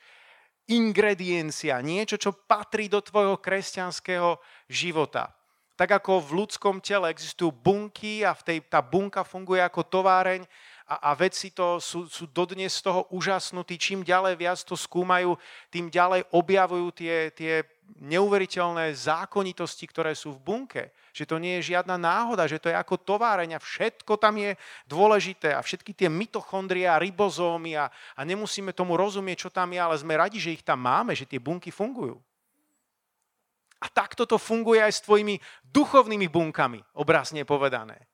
[0.69, 4.39] ingrediencia, niečo, čo patrí do tvojho kresťanského
[4.71, 5.35] života.
[5.73, 10.45] Tak ako v ľudskom tele existujú bunky a v tej, tá bunka funguje ako továreň
[10.93, 13.81] a, a vedci to sú, sú dodnes z toho úžasnutí.
[13.81, 15.33] Čím ďalej viac to skúmajú,
[15.73, 17.65] tým ďalej objavujú tie, tie
[17.97, 20.83] neuveriteľné zákonitosti, ktoré sú v bunke.
[21.13, 24.53] Že to nie je žiadna náhoda, že to je ako továreň a všetko tam je
[24.85, 29.79] dôležité a všetky tie mitochondrie a ribozómy a, a nemusíme tomu rozumieť, čo tam je,
[29.81, 32.17] ale sme radi, že ich tam máme, že tie bunky fungujú.
[33.83, 35.35] A takto to funguje aj s tvojimi
[35.67, 38.12] duchovnými bunkami, obrazne povedané.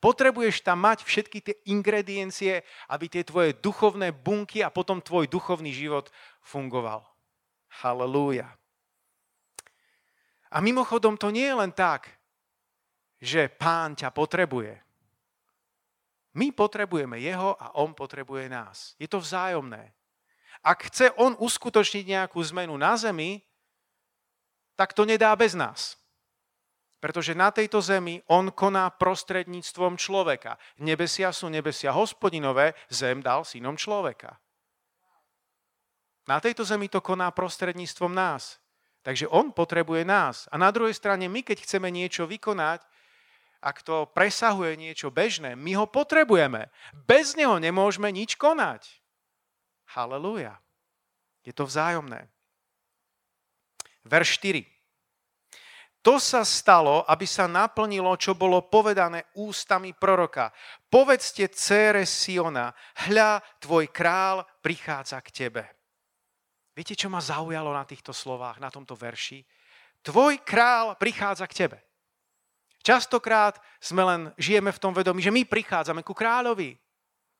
[0.00, 5.76] Potrebuješ tam mať všetky tie ingrediencie, aby tie tvoje duchovné bunky a potom tvoj duchovný
[5.76, 6.08] život
[6.40, 7.04] fungoval.
[7.84, 8.48] Halelúja.
[10.50, 12.08] A mimochodom to nie je len tak,
[13.20, 14.80] že pán ťa potrebuje.
[16.32, 18.96] My potrebujeme jeho a on potrebuje nás.
[18.96, 19.92] Je to vzájomné.
[20.64, 23.44] Ak chce on uskutočniť nejakú zmenu na zemi,
[24.80, 25.99] tak to nedá bez nás.
[27.00, 30.60] Pretože na tejto zemi on koná prostredníctvom človeka.
[30.84, 34.36] Nebesia sú nebesia hospodinové, zem dal synom človeka.
[36.28, 38.60] Na tejto zemi to koná prostredníctvom nás.
[39.00, 40.44] Takže on potrebuje nás.
[40.52, 42.84] A na druhej strane, my keď chceme niečo vykonať,
[43.60, 46.68] ak to presahuje niečo bežné, my ho potrebujeme.
[47.08, 48.88] Bez neho nemôžeme nič konať.
[49.96, 50.60] Halelúja.
[51.44, 52.28] Je to vzájomné.
[54.04, 54.64] Verš 4.
[56.00, 60.48] To sa stalo, aby sa naplnilo, čo bolo povedané ústami proroka.
[60.88, 62.72] Povedzte cére Siona,
[63.04, 65.62] hľa, tvoj král prichádza k tebe.
[66.72, 69.44] Viete, čo ma zaujalo na týchto slovách, na tomto verši?
[70.00, 71.78] Tvoj král prichádza k tebe.
[72.80, 76.72] Častokrát sme len žijeme v tom vedomí, že my prichádzame ku kráľovi.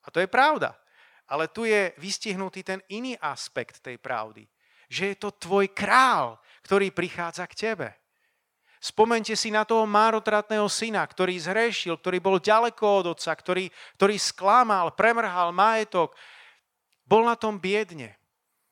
[0.05, 0.77] A to je pravda.
[1.33, 4.45] Ale tu je vystihnutý ten iný aspekt tej pravdy.
[4.93, 7.89] Že je to tvoj král, ktorý prichádza k tebe.
[8.81, 13.69] Spomente si na toho márotratného syna, ktorý zhrešil, ktorý bol ďaleko od otca, ktorý,
[14.01, 16.17] ktorý sklamal, premrhal majetok.
[17.05, 18.17] Bol na tom biedne.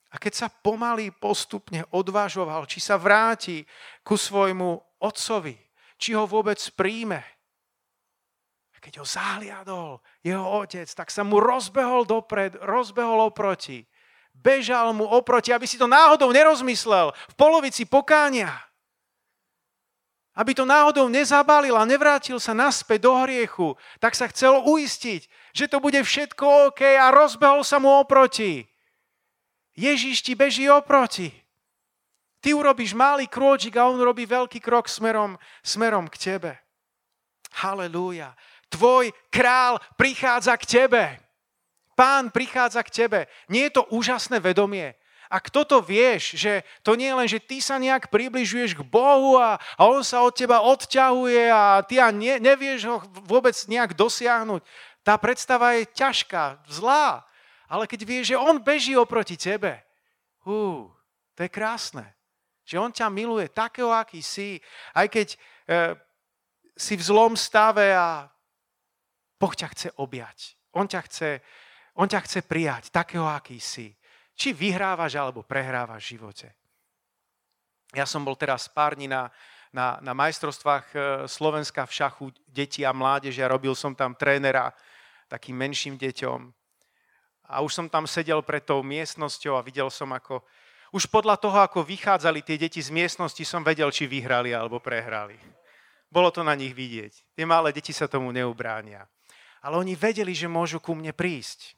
[0.08, 3.68] A keď sa pomaly postupne odvážoval, či sa vráti
[4.00, 5.60] ku svojmu otcovi,
[6.00, 7.20] či ho vôbec príjme,
[8.72, 13.82] a keď ho zahliadol jeho otec, tak sa mu rozbehol dopred, rozbehol oproti.
[14.30, 18.54] Bežal mu oproti, aby si to náhodou nerozmyslel v polovici pokánia.
[20.38, 25.66] Aby to náhodou nezabalil a nevrátil sa naspäť do hriechu, tak sa chcel uistiť, že
[25.66, 28.62] to bude všetko OK a rozbehol sa mu oproti.
[29.74, 31.34] Ježiš ti beží oproti.
[32.38, 35.34] Ty urobíš malý krôčik a on robí veľký krok smerom,
[35.66, 36.52] smerom k tebe.
[37.58, 38.38] Halelúja.
[38.70, 41.04] Tvoj král prichádza k tebe.
[41.98, 43.20] Pán prichádza k tebe.
[43.50, 44.94] Nie je to úžasné vedomie?
[45.28, 49.36] Ak toto vieš, že to nie je len, že ty sa nejak približuješ k Bohu
[49.36, 52.96] a, a On sa od teba odťahuje a ty a ne, nevieš ho
[53.28, 54.64] vôbec nejak dosiahnuť,
[55.04, 57.24] tá predstava je ťažká, zlá.
[57.68, 59.84] Ale keď vieš, že On beží oproti tebe,
[60.48, 60.88] hú,
[61.36, 62.04] to je krásne.
[62.64, 64.60] Že On ťa miluje takého, aký si,
[64.96, 65.38] aj keď e,
[66.76, 68.28] si v zlom stave a
[69.36, 70.56] Boh ťa chce objať.
[70.72, 71.30] On ťa chce,
[71.98, 73.97] on ťa chce prijať takého, aký si.
[74.38, 76.48] Či vyhrávaš, alebo prehrávaš v živote.
[77.90, 79.32] Ja som bol teraz pár dní na,
[79.74, 84.70] na, na majstrovstvách e, Slovenska v šachu detí a mládeže a robil som tam trénera
[85.26, 86.40] takým menším deťom.
[87.48, 90.44] A už som tam sedel pred tou miestnosťou a videl som, ako
[90.92, 95.36] už podľa toho, ako vychádzali tie deti z miestnosti, som vedel, či vyhrali alebo prehrali.
[96.08, 97.36] Bolo to na nich vidieť.
[97.36, 99.04] Tie malé deti sa tomu neubránia.
[99.60, 101.76] Ale oni vedeli, že môžu ku mne prísť.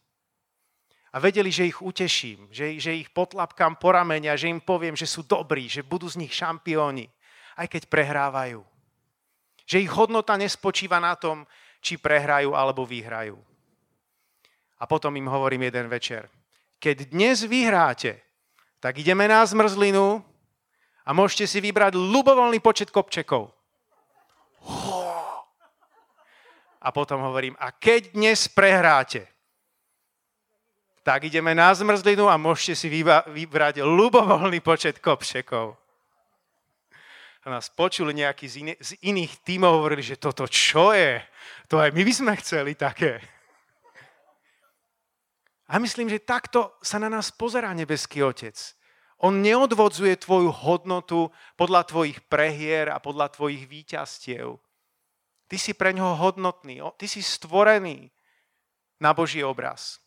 [1.11, 5.11] A vedeli, že ich uteším, že, že ich potlapkám po ramenia, že im poviem, že
[5.11, 7.11] sú dobrí, že budú z nich šampióni,
[7.59, 8.63] aj keď prehrávajú.
[9.67, 11.43] Že ich hodnota nespočíva na tom,
[11.83, 13.35] či prehrajú alebo vyhrajú.
[14.79, 16.31] A potom im hovorím jeden večer.
[16.79, 18.23] Keď dnes vyhráte,
[18.79, 20.23] tak ideme na zmrzlinu
[21.05, 23.51] a môžete si vybrať ľubovoľný počet kopčekov.
[26.81, 29.29] A potom hovorím, a keď dnes prehráte,
[31.11, 35.75] tak ideme na zmrzlinu a môžete si vybrať ľubovoľný počet kopšekov.
[37.43, 41.19] A nás počuli nejakí z, iný, z iných tímov, hovorili, že toto čo je?
[41.67, 43.19] To aj my by sme chceli také.
[45.67, 48.55] A myslím, že takto sa na nás pozerá nebeský Otec.
[49.19, 51.27] On neodvodzuje tvoju hodnotu
[51.59, 54.63] podľa tvojich prehier a podľa tvojich výťastiev.
[55.51, 56.79] Ty si pre ňoho hodnotný.
[56.95, 58.15] Ty si stvorený
[59.03, 59.99] na Boží obraz.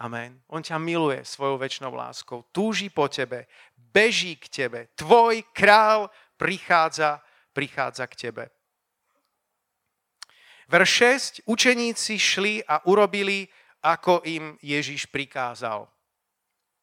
[0.00, 0.40] Amen.
[0.48, 2.48] On ťa miluje svojou väčšnou láskou.
[2.56, 3.44] Túži po tebe.
[3.76, 4.88] Beží k tebe.
[4.96, 6.08] Tvoj král
[6.40, 7.20] prichádza,
[7.52, 8.44] prichádza k tebe.
[10.72, 10.90] Verš
[11.44, 11.50] 6.
[11.50, 13.44] Učeníci šli a urobili,
[13.84, 15.84] ako im Ježiš prikázal.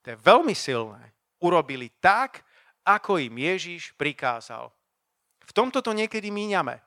[0.06, 1.16] To je veľmi silné.
[1.42, 2.46] Urobili tak,
[2.86, 4.70] ako im Ježiš prikázal.
[5.42, 6.78] V tomto to niekedy míňame.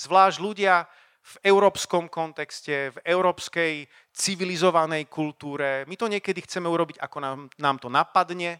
[0.00, 0.88] Zvlášť ľudia
[1.20, 5.84] v európskom kontexte, v európskej civilizovanej kultúre.
[5.84, 8.58] My to niekedy chceme urobiť, ako nám, nám to napadne,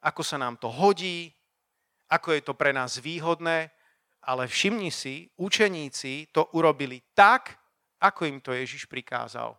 [0.00, 1.30] ako sa nám to hodí,
[2.08, 3.70] ako je to pre nás výhodné,
[4.26, 7.54] ale všimni si, učeníci to urobili tak,
[8.02, 9.54] ako im to Ježiš prikázal.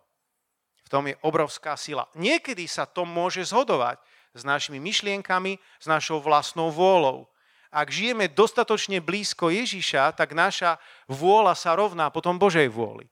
[0.84, 2.08] V tom je obrovská sila.
[2.16, 4.00] Niekedy sa to môže zhodovať
[4.32, 7.28] s našimi myšlienkami, s našou vlastnou vôľou
[7.68, 13.08] ak žijeme dostatočne blízko Ježiša, tak naša vôľa sa rovná potom Božej vôli.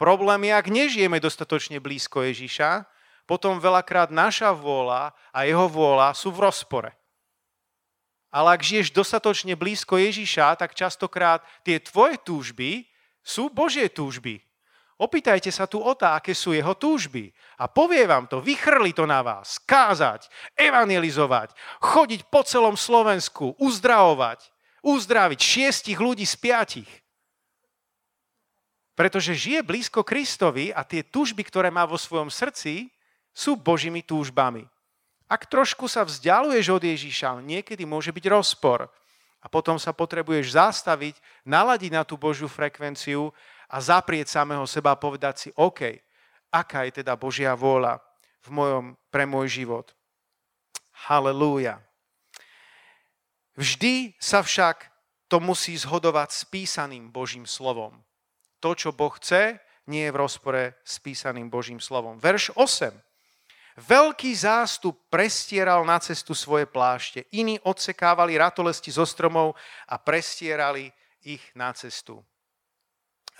[0.00, 2.88] Problém je, ak nežijeme dostatočne blízko Ježiša,
[3.28, 6.90] potom veľakrát naša vôľa a jeho vôľa sú v rozpore.
[8.30, 12.86] Ale ak žiješ dostatočne blízko Ježiša, tak častokrát tie tvoje túžby
[13.22, 14.42] sú Božie túžby.
[15.00, 17.32] Opýtajte sa tu o tá, aké sú jeho túžby.
[17.56, 20.28] A povie vám to, vychrli to na vás, kázať,
[20.60, 24.44] evangelizovať, chodiť po celom Slovensku, uzdravovať,
[24.84, 26.90] uzdraviť šiestich ľudí z piatich.
[28.92, 32.92] Pretože žije blízko Kristovi a tie túžby, ktoré má vo svojom srdci,
[33.32, 34.68] sú Božími túžbami.
[35.24, 38.92] Ak trošku sa vzdialuješ od Ježíša, niekedy môže byť rozpor.
[39.40, 41.16] A potom sa potrebuješ zastaviť,
[41.48, 43.32] naladiť na tú Božiu frekvenciu
[43.70, 45.94] a zaprieť samého seba a povedať si, OK,
[46.50, 48.02] aká je teda Božia vôľa
[48.42, 49.94] v mojom, pre môj život.
[51.06, 51.78] Halelúja.
[53.54, 54.90] Vždy sa však
[55.30, 58.02] to musí zhodovať s písaným Božím slovom.
[58.58, 62.18] To, čo Boh chce, nie je v rozpore s písaným Božím slovom.
[62.18, 62.92] Verš 8.
[63.80, 67.24] Veľký zástup prestieral na cestu svoje plášte.
[67.32, 69.56] Iní odsekávali ratolesti zo stromov
[69.88, 70.92] a prestierali
[71.24, 72.20] ich na cestu.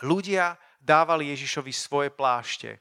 [0.00, 2.80] Ľudia dávali Ježišovi svoje plášte.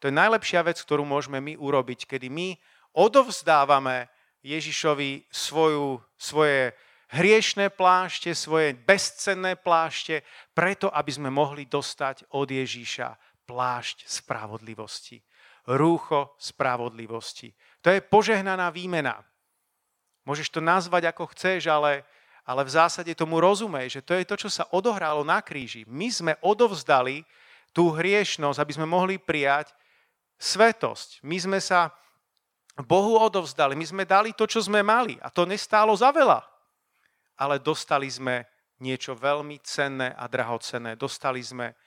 [0.00, 2.58] To je najlepšia vec, ktorú môžeme my urobiť, kedy my
[2.92, 4.10] odovzdávame
[4.42, 6.74] Ježišovi svoju, svoje
[7.14, 13.14] hriešné plášte, svoje bezcenné plášte, preto aby sme mohli dostať od Ježíša
[13.46, 15.22] plášť spravodlivosti
[15.66, 17.54] rúcho spravodlivosti.
[17.82, 19.22] To je požehnaná výmena.
[20.26, 22.06] Môžeš to nazvať ako chceš, ale,
[22.42, 25.86] ale v zásade tomu rozumej, že to je to, čo sa odohralo na kríži.
[25.86, 27.22] My sme odovzdali
[27.70, 29.70] tú hriešnosť, aby sme mohli prijať
[30.42, 31.22] svetosť.
[31.22, 31.94] My sme sa
[32.82, 36.42] Bohu odovzdali, my sme dali to, čo sme mali a to nestálo za veľa.
[37.38, 38.44] Ale dostali sme
[38.82, 40.98] niečo veľmi cenné a drahocenné.
[40.98, 41.78] Dostali sme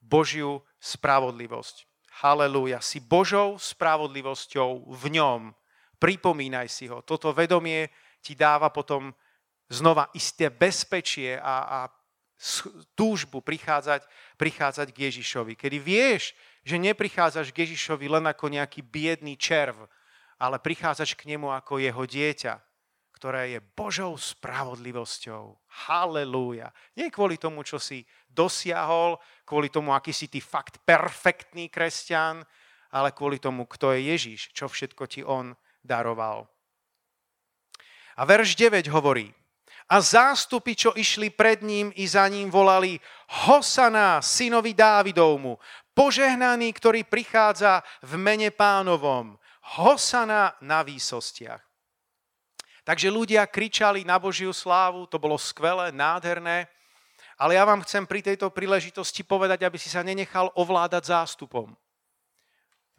[0.00, 1.84] Božiu spravodlivosť.
[2.24, 5.52] Halelúja, si Božou spravodlivosťou v ňom.
[6.00, 7.04] Pripomínaj si ho.
[7.04, 7.92] Toto vedomie
[8.24, 9.12] ti dáva potom
[9.68, 11.78] znova isté bezpečie a, a
[12.94, 14.06] túžbu prichádzať,
[14.38, 15.58] prichádzať k Ježišovi.
[15.58, 19.88] Kedy vieš, že neprichádzaš k Ježišovi len ako nejaký biedný červ,
[20.38, 22.54] ale prichádzaš k nemu ako jeho dieťa,
[23.18, 25.58] ktoré je Božou spravodlivosťou.
[25.90, 26.70] Halelúja.
[26.94, 32.46] Nie kvôli tomu, čo si dosiahol, kvôli tomu, aký si ty fakt perfektný kresťan,
[32.94, 36.46] ale kvôli tomu, kto je Ježiš, čo všetko ti on daroval.
[38.14, 39.34] A verš 9 hovorí,
[39.88, 43.00] a zástupy, čo išli pred ním i za ním, volali
[43.48, 45.56] Hosana, synovi Dávidovmu,
[45.96, 49.40] požehnaný, ktorý prichádza v mene pánovom,
[49.80, 51.64] Hosana na výsostiach.
[52.84, 56.68] Takže ľudia kričali na Božiu slávu, to bolo skvelé, nádherné,
[57.36, 61.72] ale ja vám chcem pri tejto príležitosti povedať, aby si sa nenechal ovládať zástupom.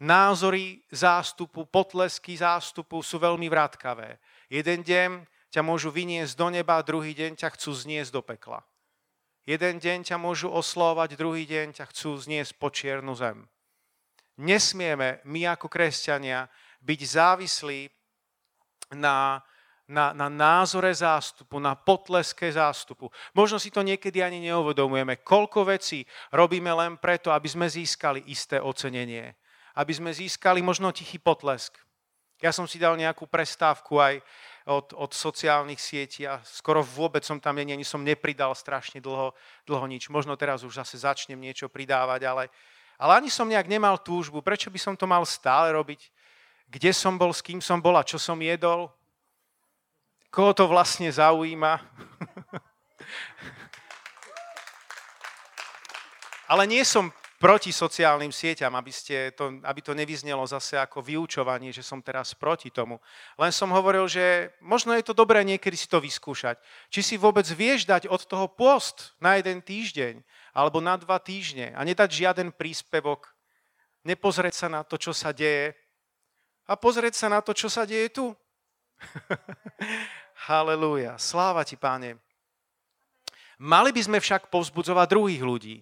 [0.00, 4.16] Názory zástupu, potlesky zástupu sú veľmi vrátkavé.
[4.48, 5.10] Jeden deň
[5.50, 8.62] ťa môžu vyniesť do neba, druhý deň ťa chcú zniesť do pekla.
[9.46, 13.46] Jeden deň ťa môžu oslovať, druhý deň ťa chcú zniesť po čiernu zem.
[14.38, 16.46] Nesmieme my ako kresťania
[16.80, 17.80] byť závislí
[18.96, 19.42] na
[19.90, 23.10] na, na názore zástupu, na potleske zástupu.
[23.34, 28.62] Možno si to niekedy ani neuvedomujeme, koľko vecí robíme len preto, aby sme získali isté
[28.62, 29.34] ocenenie.
[29.74, 31.74] Aby sme získali možno tichý potlesk.
[32.38, 34.22] Ja som si dal nejakú prestávku aj
[34.70, 39.34] od, od sociálnych sietí a skoro vôbec som tam ani som nepridal strašne dlho,
[39.66, 40.06] dlho nič.
[40.06, 42.44] Možno teraz už zase začnem niečo pridávať, ale,
[42.94, 44.38] ale ani som nejak nemal túžbu.
[44.38, 46.06] Prečo by som to mal stále robiť?
[46.70, 48.86] Kde som bol, s kým som bol a čo som jedol?
[50.30, 51.82] Koho to vlastne zaujíma?
[56.50, 57.10] Ale nie som
[57.40, 62.36] proti sociálnym sieťam, aby, ste to, aby to nevyznelo zase ako vyučovanie, že som teraz
[62.36, 63.00] proti tomu.
[63.40, 66.60] Len som hovoril, že možno je to dobré niekedy si to vyskúšať.
[66.92, 70.20] Či si vôbec vieš dať od toho post na jeden týždeň
[70.52, 73.32] alebo na dva týždne a nedať žiaden príspevok,
[74.04, 75.72] nepozrieť sa na to, čo sa deje
[76.68, 78.36] a pozrieť sa na to, čo sa deje tu.
[80.44, 81.16] Halelúja.
[81.16, 82.20] Sláva ti, páne.
[83.56, 85.76] Mali by sme však povzbudzovať druhých ľudí.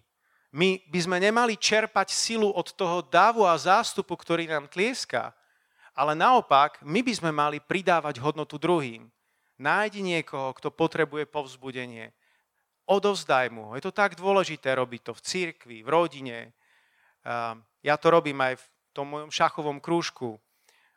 [0.48, 5.36] My by sme nemali čerpať silu od toho davu a zástupu, ktorý nám tlieska,
[5.92, 9.10] ale naopak, my by sme mali pridávať hodnotu druhým.
[9.58, 12.14] Nájdi niekoho, kto potrebuje povzbudenie.
[12.88, 13.74] Odovzdaj mu.
[13.76, 16.38] Je to tak dôležité robiť to v cirkvi, v rodine.
[17.82, 20.38] Ja to robím aj v tom mojom šachovom krúžku.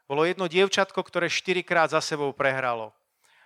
[0.08, 2.96] Bolo jedno dievčatko, ktoré štyrikrát za sebou prehralo.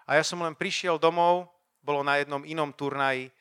[0.06, 1.50] A ja som len prišiel domov,
[1.82, 3.32] bolo na jednom inom turnaji,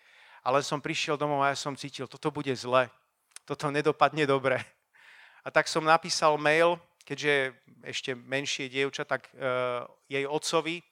[0.44, 2.92] ale som prišiel domov a ja som cítil, toto bude zle,
[3.48, 4.60] toto nedopadne dobre.
[5.44, 10.84] A tak som napísal mail, keďže ešte menšie dievča, tak uh, jej otcovi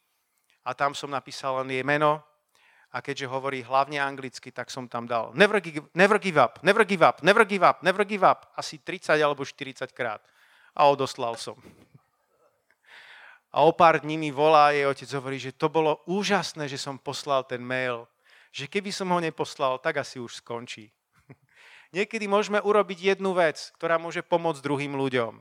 [0.64, 2.20] a tam som napísal len jej meno
[2.92, 6.84] a keďže hovorí hlavne anglicky, tak som tam dal never give, never give up, never
[6.84, 10.20] give up, never give up, never give up, asi 30 alebo 40 krát.
[10.76, 11.56] A odoslal som.
[13.52, 16.96] A o pár dní mi volá jej otec, hovorí, že to bolo úžasné, že som
[16.96, 18.08] poslal ten mail.
[18.52, 20.92] Že keby som ho neposlal, tak asi už skončí.
[21.96, 25.40] Niekedy môžeme urobiť jednu vec, ktorá môže pomôcť druhým ľuďom.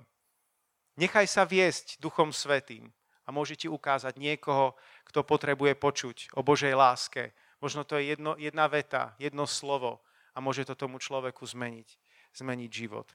[0.96, 2.92] Nechaj sa viesť Duchom Svetým
[3.28, 4.76] a môže ti ukázať niekoho,
[5.08, 7.36] kto potrebuje počuť o Božej láske.
[7.60, 11.90] Možno to je jedno, jedna veta, jedno slovo a môže to tomu človeku zmeniť,
[12.36, 13.08] zmeniť život.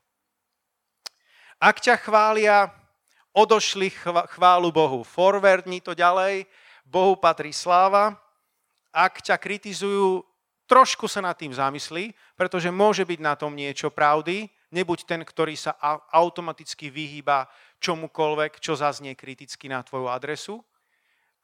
[1.57, 2.69] Ak ťa chvália
[3.37, 3.93] odošli
[4.33, 5.05] chválu Bohu.
[5.05, 6.49] Forwardni to ďalej,
[6.89, 8.17] Bohu patrí sláva.
[8.97, 10.25] Ak ťa kritizujú,
[10.65, 14.49] trošku sa nad tým zamyslí, pretože môže byť na tom niečo pravdy.
[14.73, 15.77] Nebuď ten, ktorý sa
[16.11, 17.45] automaticky vyhýba
[17.85, 20.65] čomukoľvek, čo zaznie kriticky na tvoju adresu.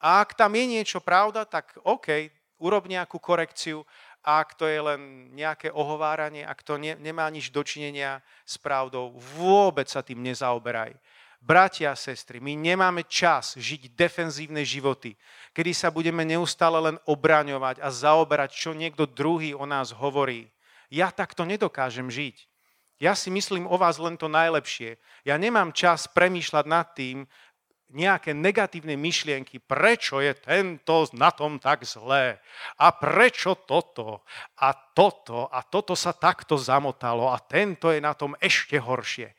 [0.00, 3.86] A ak tam je niečo pravda, tak OK, urob nejakú korekciu.
[4.22, 9.86] Ak to je len nejaké ohováranie, ak to ne, nemá nič dočinenia s pravdou, vôbec
[9.90, 10.94] sa tým nezaoberaj.
[11.42, 15.18] Bratia a sestry, my nemáme čas žiť defenzívne životy,
[15.50, 20.46] kedy sa budeme neustále len obraňovať a zaoberať, čo niekto druhý o nás hovorí.
[20.86, 22.46] Ja takto nedokážem žiť.
[23.02, 25.02] Ja si myslím o vás len to najlepšie.
[25.26, 27.26] Ja nemám čas premýšľať nad tým,
[27.90, 32.40] nejaké negatívne myšlienky, prečo je tento na tom tak zlé
[32.80, 34.24] a prečo toto
[34.56, 39.34] a toto a toto sa takto zamotalo a tento je na tom ešte horšie.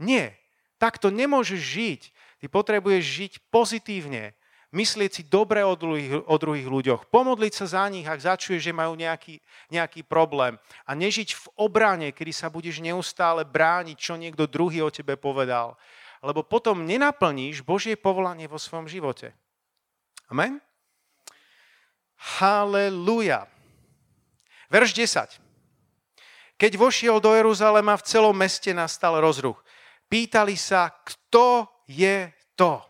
[0.00, 0.38] Nie,
[0.78, 2.02] takto nemôžeš žiť.
[2.38, 4.38] Ty potrebuješ žiť pozitívne,
[4.70, 8.76] myslieť si dobre o druhých, o druhých ľuďoch, pomodliť sa za nich, ak začuješ, že
[8.76, 9.42] majú nejaký,
[9.74, 10.54] nejaký problém
[10.86, 15.74] a nežiť v obrane, kedy sa budeš neustále brániť, čo niekto druhý o tebe povedal.
[16.22, 19.34] Lebo potom nenaplníš Božie povolanie vo svojom živote.
[20.30, 20.62] Amen?
[22.38, 23.46] Halelúja.
[24.68, 25.48] Verš 10.
[26.58, 29.62] Keď vošiel do Jeruzalema, v celom meste nastal rozruch.
[30.08, 32.80] Pýtali sa, kto je to.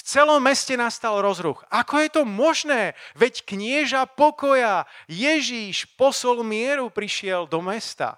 [0.02, 1.60] celom meste nastal rozruch.
[1.68, 2.96] Ako je to možné?
[3.12, 8.16] Veď knieža pokoja, Ježíš posol mieru prišiel do mesta.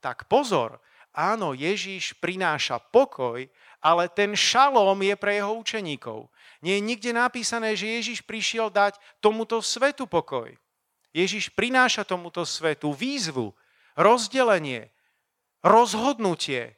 [0.00, 0.80] Tak pozor,
[1.12, 3.44] áno, Ježíš prináša pokoj,
[3.84, 6.32] ale ten šalom je pre jeho učeníkov.
[6.64, 10.50] Nie je nikde napísané, že Ježíš prišiel dať tomuto svetu pokoj.
[11.12, 13.52] Ježíš prináša tomuto svetu výzvu,
[13.92, 14.88] rozdelenie,
[15.60, 16.77] rozhodnutie,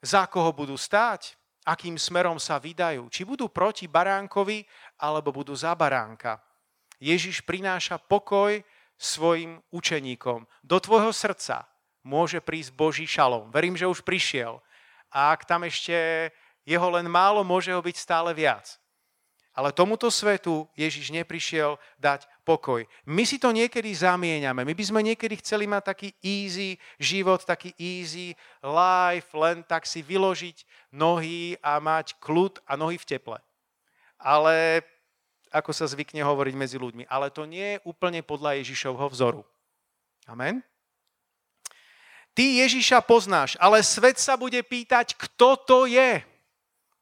[0.00, 1.36] za koho budú stáť,
[1.68, 3.12] akým smerom sa vydajú.
[3.12, 4.64] Či budú proti baránkovi,
[5.04, 6.40] alebo budú za baránka.
[7.00, 8.60] Ježiš prináša pokoj
[8.96, 10.48] svojim učeníkom.
[10.64, 11.68] Do tvojho srdca
[12.04, 13.52] môže prísť Boží šalom.
[13.52, 14.60] Verím, že už prišiel.
[15.12, 16.28] A ak tam ešte
[16.64, 18.79] jeho len málo, môže ho byť stále viac.
[19.60, 22.80] Ale tomuto svetu Ježiš neprišiel dať pokoj.
[23.04, 24.64] My si to niekedy zamieňame.
[24.64, 28.32] My by sme niekedy chceli mať taký easy život, taký easy
[28.64, 30.64] life, len tak si vyložiť
[30.96, 33.36] nohy a mať kľud a nohy v teple.
[34.16, 34.80] Ale
[35.52, 37.04] ako sa zvykne hovoriť medzi ľuďmi.
[37.12, 39.44] Ale to nie je úplne podľa Ježišovho vzoru.
[40.24, 40.64] Amen?
[42.32, 46.24] Ty Ježiša poznáš, ale svet sa bude pýtať, kto to je.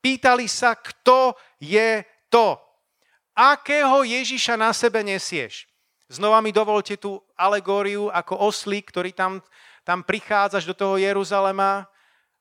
[0.03, 2.57] Pýtali sa, kto je to,
[3.37, 5.69] akého Ježiša na sebe nesieš.
[6.09, 9.45] Znova mi dovolte tú alegóriu ako oslík, ktorý tam,
[9.85, 11.85] tam prichádzaš do toho Jeruzalema.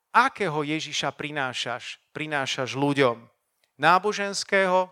[0.08, 2.00] Akého Ježiša prinášaš?
[2.16, 3.28] Prinášaš ľuďom.
[3.76, 4.88] Náboženského,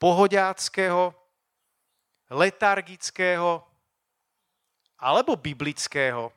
[0.00, 1.12] pohodiackého,
[2.32, 3.60] letargického
[4.96, 6.32] alebo biblického.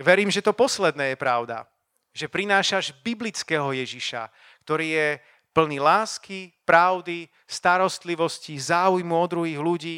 [0.00, 1.68] Verím, že to posledné je pravda.
[2.10, 4.32] Že prinášaš biblického Ježiša,
[4.66, 5.08] ktorý je
[5.52, 9.96] plný lásky, pravdy, starostlivosti, záujmu o druhých ľudí,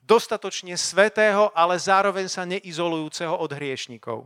[0.00, 4.24] dostatočne svetého, ale zároveň sa neizolujúceho od hriešnikov.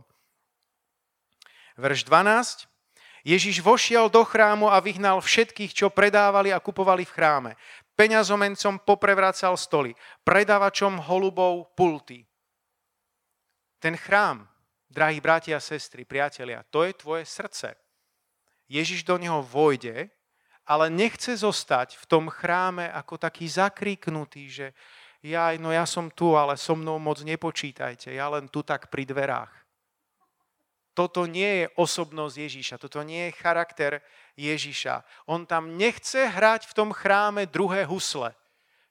[1.75, 2.71] Verš 12.
[3.23, 7.51] Ježiš vošiel do chrámu a vyhnal všetkých, čo predávali a kupovali v chráme.
[7.95, 9.95] Peňazomencom poprevracal stoly,
[10.27, 12.27] predávačom holubov pulty.
[13.79, 14.47] Ten chrám,
[14.91, 17.75] drahí bratia sestry, priatelia, to je tvoje srdce.
[18.67, 20.11] Ježiš do neho vojde
[20.63, 24.67] ale nechce zostať v tom chráme ako taký zakríknutý, že
[25.23, 29.07] ja, no ja som tu, ale so mnou moc nepočítajte, ja len tu tak pri
[29.07, 29.51] dverách.
[30.93, 33.91] Toto nie je osobnosť Ježíša, toto nie je charakter
[34.37, 35.01] Ježíša.
[35.25, 38.35] On tam nechce hrať v tom chráme druhé husle.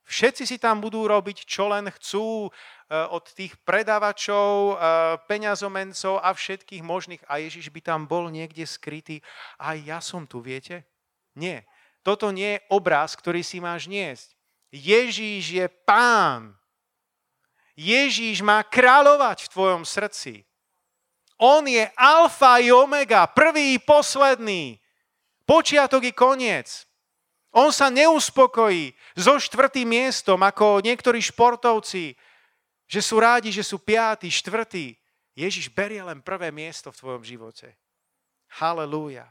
[0.02, 2.50] Všetci si tam budú robiť, čo len chcú e,
[2.90, 4.74] od tých predávačov, e,
[5.30, 7.22] peňazomencov a všetkých možných.
[7.30, 9.22] A Ježiš by tam bol niekde skrytý.
[9.62, 10.82] A ja som tu, viete?
[11.36, 11.64] Nie.
[12.02, 14.34] Toto nie je obraz, ktorý si máš niesť.
[14.72, 16.56] Ježíš je pán.
[17.76, 20.44] Ježíš má kráľovať v tvojom srdci.
[21.40, 24.78] On je alfa i omega, prvý i posledný.
[25.42, 26.86] Počiatok i koniec.
[27.52, 32.16] On sa neuspokojí so štvrtým miestom, ako niektorí športovci,
[32.88, 34.96] že sú rádi, že sú piatý, štvrtý.
[35.36, 37.76] Ježiš berie len prvé miesto v tvojom živote.
[38.56, 39.28] Halelúja.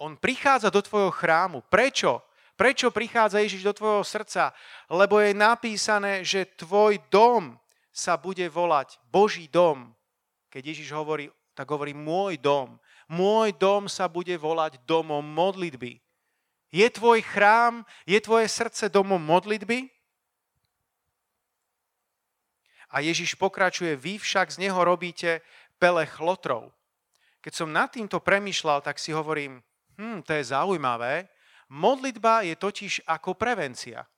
[0.00, 1.60] On prichádza do tvojho chrámu.
[1.68, 2.24] Prečo?
[2.56, 4.56] Prečo prichádza Ježiš do tvojho srdca?
[4.88, 7.60] Lebo je napísané, že tvoj dom
[7.92, 9.92] sa bude volať Boží dom.
[10.48, 12.80] Keď Ježiš hovorí, tak hovorí môj dom.
[13.12, 16.00] Môj dom sa bude volať domom modlitby.
[16.72, 19.90] Je tvoj chrám, je tvoje srdce domom modlitby?
[22.90, 25.44] A Ježiš pokračuje, vy však z neho robíte
[25.76, 26.72] pele chlotrov.
[27.44, 29.62] Keď som nad týmto premyšľal, tak si hovorím,
[30.00, 31.28] hm, to je zaujímavé.
[31.68, 34.08] Modlitba je totiž ako prevencia.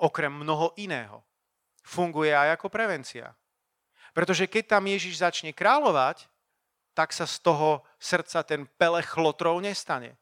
[0.00, 1.20] Okrem mnoho iného.
[1.84, 3.36] Funguje aj ako prevencia.
[4.16, 6.24] Pretože keď tam Ježiš začne kráľovať,
[6.96, 10.16] tak sa z toho srdca ten pele chlotrov nestane.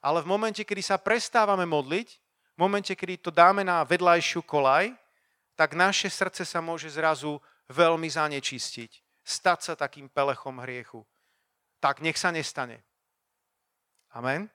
[0.00, 2.08] Ale v momente, kedy sa prestávame modliť,
[2.56, 4.94] v momente, kedy to dáme na vedľajšiu kolaj,
[5.52, 7.36] tak naše srdce sa môže zrazu
[7.68, 9.04] veľmi zanečistiť.
[9.20, 11.04] Stať sa takým pelechom hriechu
[11.80, 12.84] tak nech sa nestane.
[14.10, 14.50] Amen?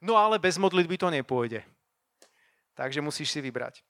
[0.00, 1.62] No ale bez modlitby to nepôjde.
[2.74, 3.84] Takže musíš si vybrať.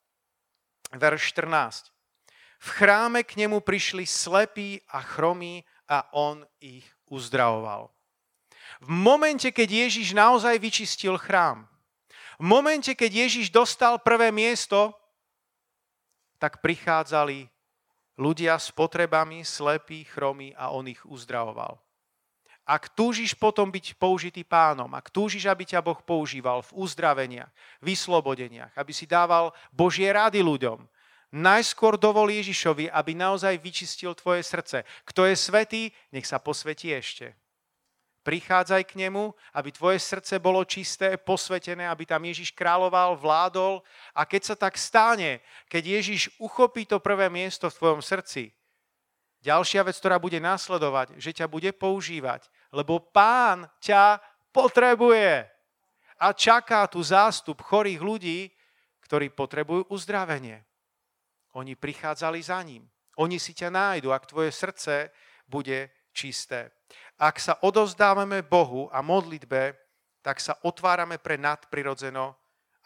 [0.90, 1.94] Verš 14.
[2.60, 7.88] V chráme k nemu prišli slepí a chromí a on ich uzdravoval.
[8.82, 11.70] V momente, keď Ježiš naozaj vyčistil chrám,
[12.40, 14.96] v momente, keď Ježiš dostal prvé miesto,
[16.40, 17.52] tak prichádzali
[18.16, 21.76] ľudia s potrebami, slepí, chromí a on ich uzdravoval.
[22.70, 27.50] Ak túžiš potom byť použitý pánom, ak túžiš, aby ťa Boh používal v uzdraveniach,
[27.82, 30.78] vyslobodeniach, aby si dával Božie rady ľuďom,
[31.34, 34.86] najskôr dovol Ježišovi, aby naozaj vyčistil tvoje srdce.
[35.02, 35.82] Kto je svetý,
[36.14, 37.34] nech sa posvetí ešte.
[38.22, 43.82] Prichádzaj k nemu, aby tvoje srdce bolo čisté, posvetené, aby tam Ježiš kráľoval, vládol.
[44.14, 48.54] A keď sa tak stane, keď Ježiš uchopí to prvé miesto v tvojom srdci,
[49.40, 54.18] ďalšia vec, ktorá bude následovať, že ťa bude používať, lebo pán ťa
[54.54, 55.46] potrebuje.
[56.20, 58.38] A čaká tu zástup chorých ľudí,
[59.08, 60.62] ktorí potrebujú uzdravenie.
[61.58, 62.86] Oni prichádzali za ním.
[63.18, 65.10] Oni si ťa nájdu, ak tvoje srdce
[65.50, 66.70] bude čisté.
[67.18, 69.74] Ak sa odozdávame Bohu a modlitbe,
[70.22, 72.36] tak sa otvárame pre nadprirodzeno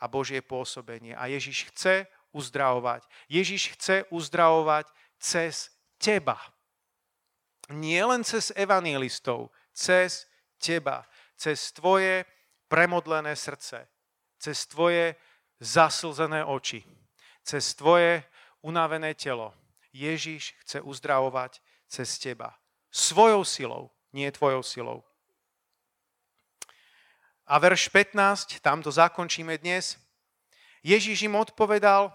[0.00, 1.12] a Božie pôsobenie.
[1.14, 3.06] A Ježiš chce uzdravovať.
[3.30, 6.40] Ježiš chce uzdravovať cez teba.
[7.70, 10.26] Nie len cez evangelistov, cez
[10.62, 11.04] teba,
[11.36, 12.24] cez tvoje
[12.68, 13.88] premodlené srdce,
[14.38, 15.18] cez tvoje
[15.60, 16.86] zaslzené oči,
[17.42, 18.24] cez tvoje
[18.62, 19.52] unavené telo.
[19.92, 22.54] Ježiš chce uzdravovať cez teba.
[22.90, 25.04] Svojou silou, nie tvojou silou.
[27.44, 30.00] A verš 15, tam to zakončíme dnes.
[30.80, 32.08] Ježiš im odpovedal,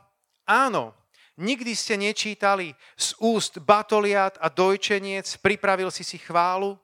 [0.44, 0.98] áno,
[1.38, 6.76] nikdy ste nečítali z úst batoliat a dojčeniec, pripravil si si chválu,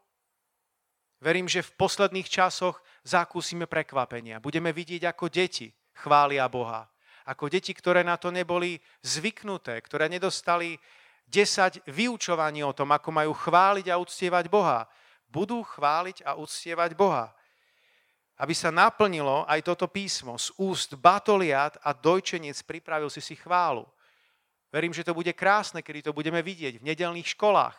[1.25, 4.37] Verím, že v posledných časoch zakúsime prekvapenia.
[4.37, 6.85] Budeme vidieť, ako deti chvália Boha.
[7.25, 10.77] Ako deti, ktoré na to neboli zvyknuté, ktoré nedostali
[11.25, 14.85] 10 vyučovaní o tom, ako majú chváliť a uctievať Boha.
[15.25, 17.33] Budú chváliť a uctievať Boha.
[18.37, 20.37] Aby sa naplnilo aj toto písmo.
[20.37, 23.89] Z úst batoliat a dojčenec pripravil si si chválu.
[24.69, 27.73] Verím, že to bude krásne, kedy to budeme vidieť v nedelných školách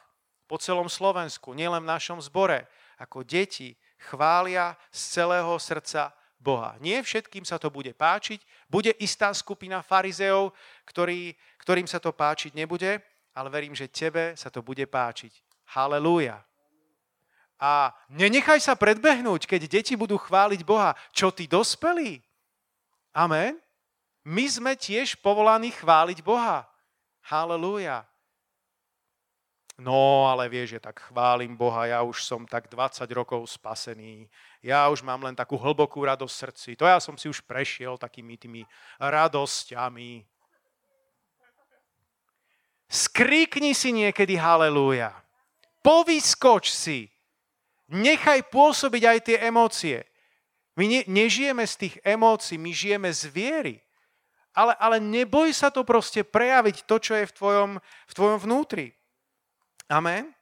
[0.50, 2.66] po celom Slovensku, nielen v našom zbore,
[2.98, 6.76] ako deti chvália z celého srdca Boha.
[6.78, 8.38] Nie všetkým sa to bude páčiť,
[8.68, 10.52] bude istá skupina farizeov,
[10.84, 13.00] ktorý, ktorým sa to páčiť nebude,
[13.36, 15.32] ale verím, že tebe sa to bude páčiť.
[15.76, 16.40] Halelúja.
[17.56, 20.92] A nenechaj sa predbehnúť, keď deti budú chváliť Boha.
[21.10, 22.20] Čo ty dospelí?
[23.16, 23.56] Amen.
[24.28, 26.68] My sme tiež povolaní chváliť Boha.
[27.24, 28.04] Halelúja.
[29.76, 34.24] No, ale vieš, že tak chválim Boha, ja už som tak 20 rokov spasený,
[34.64, 38.00] ja už mám len takú hlbokú radosť v srdci, to ja som si už prešiel
[38.00, 38.64] takými tými
[38.96, 40.24] radosťami.
[42.88, 45.12] Skrikni si niekedy halleluja.
[45.84, 47.12] Povyskoč si.
[47.92, 50.08] Nechaj pôsobiť aj tie emócie.
[50.74, 53.76] My ne, nežijeme z tých emócií, my žijeme z viery.
[54.56, 58.96] Ale, ale neboj sa to proste prejaviť, to, čo je v tvojom, v tvojom vnútri.
[59.86, 60.34] Amen.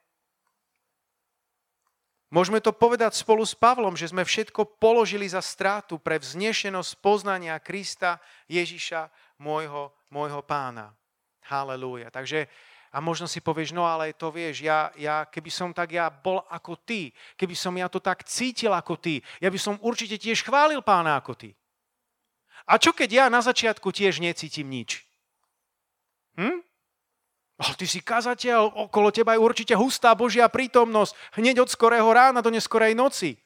[2.33, 7.55] Môžeme to povedať spolu s Pavlom, že sme všetko položili za strátu pre vznešenosť poznania
[7.61, 8.17] Krista
[8.49, 9.07] Ježiša,
[9.39, 10.91] môjho, môjho pána.
[11.45, 12.09] Halelúja.
[12.09, 12.49] Takže
[12.95, 16.39] a možno si povieš, no ale to vieš, ja, ja, keby som tak ja bol
[16.47, 20.47] ako ty, keby som ja to tak cítil ako ty, ja by som určite tiež
[20.47, 21.51] chválil pána ako ty.
[22.65, 25.03] A čo keď ja na začiatku tiež necítim nič?
[26.39, 26.63] Hm?
[27.55, 32.43] Ale ty si kazateľ, okolo teba je určite hustá Božia prítomnosť, hneď od skorého rána
[32.43, 33.39] do neskorej noci.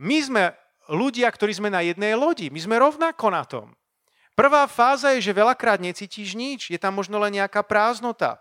[0.00, 0.44] My sme
[0.88, 3.76] ľudia, ktorí sme na jednej lodi, my sme rovnako na tom.
[4.32, 8.40] Prvá fáza je, že veľakrát necítiš nič, je tam možno len nejaká prázdnota.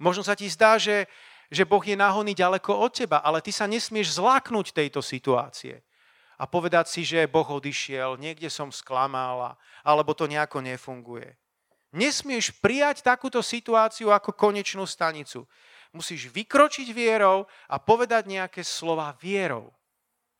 [0.00, 1.04] Možno sa ti zdá, že,
[1.52, 5.84] že Boh je náhodný ďaleko od teba, ale ty sa nesmieš zláknuť tejto situácie
[6.40, 11.38] a povedať si, že Boh odišiel, niekde som sklamala, alebo to nejako nefunguje.
[11.92, 15.44] Nesmieš prijať takúto situáciu ako konečnú stanicu.
[15.92, 19.68] Musíš vykročiť vierou a povedať nejaké slova vierou.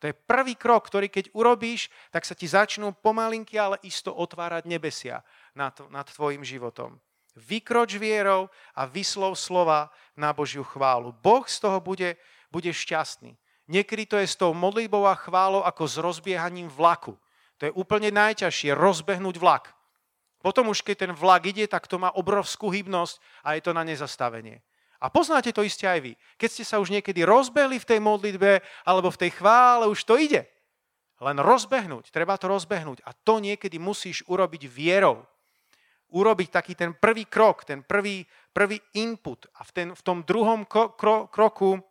[0.00, 4.66] To je prvý krok, ktorý keď urobíš, tak sa ti začnú pomalinky, ale isto otvárať
[4.66, 5.22] nebesia
[5.54, 6.98] nad, nad tvojim životom.
[7.36, 11.14] Vykroč vierou a vyslov slova na Božiu chválu.
[11.22, 12.16] Boh z toho bude,
[12.50, 13.36] bude šťastný.
[13.70, 17.14] Niekedy to je s tou modlitbou a chválou ako s rozbiehaním vlaku.
[17.62, 19.70] To je úplne najťažšie, rozbehnúť vlak.
[20.42, 23.86] Potom už keď ten vlak ide, tak to má obrovskú hybnosť a je to na
[23.86, 24.58] nezastavenie.
[25.02, 26.12] A poznáte to iste aj vy.
[26.38, 30.14] Keď ste sa už niekedy rozbehli v tej modlitbe alebo v tej chvále, už to
[30.14, 30.46] ide.
[31.22, 33.02] Len rozbehnúť, treba to rozbehnúť.
[33.06, 35.22] A to niekedy musíš urobiť vierou.
[36.10, 39.46] Urobiť taký ten prvý krok, ten prvý, prvý input.
[39.58, 41.82] A v, ten, v tom druhom kro, kro, kroku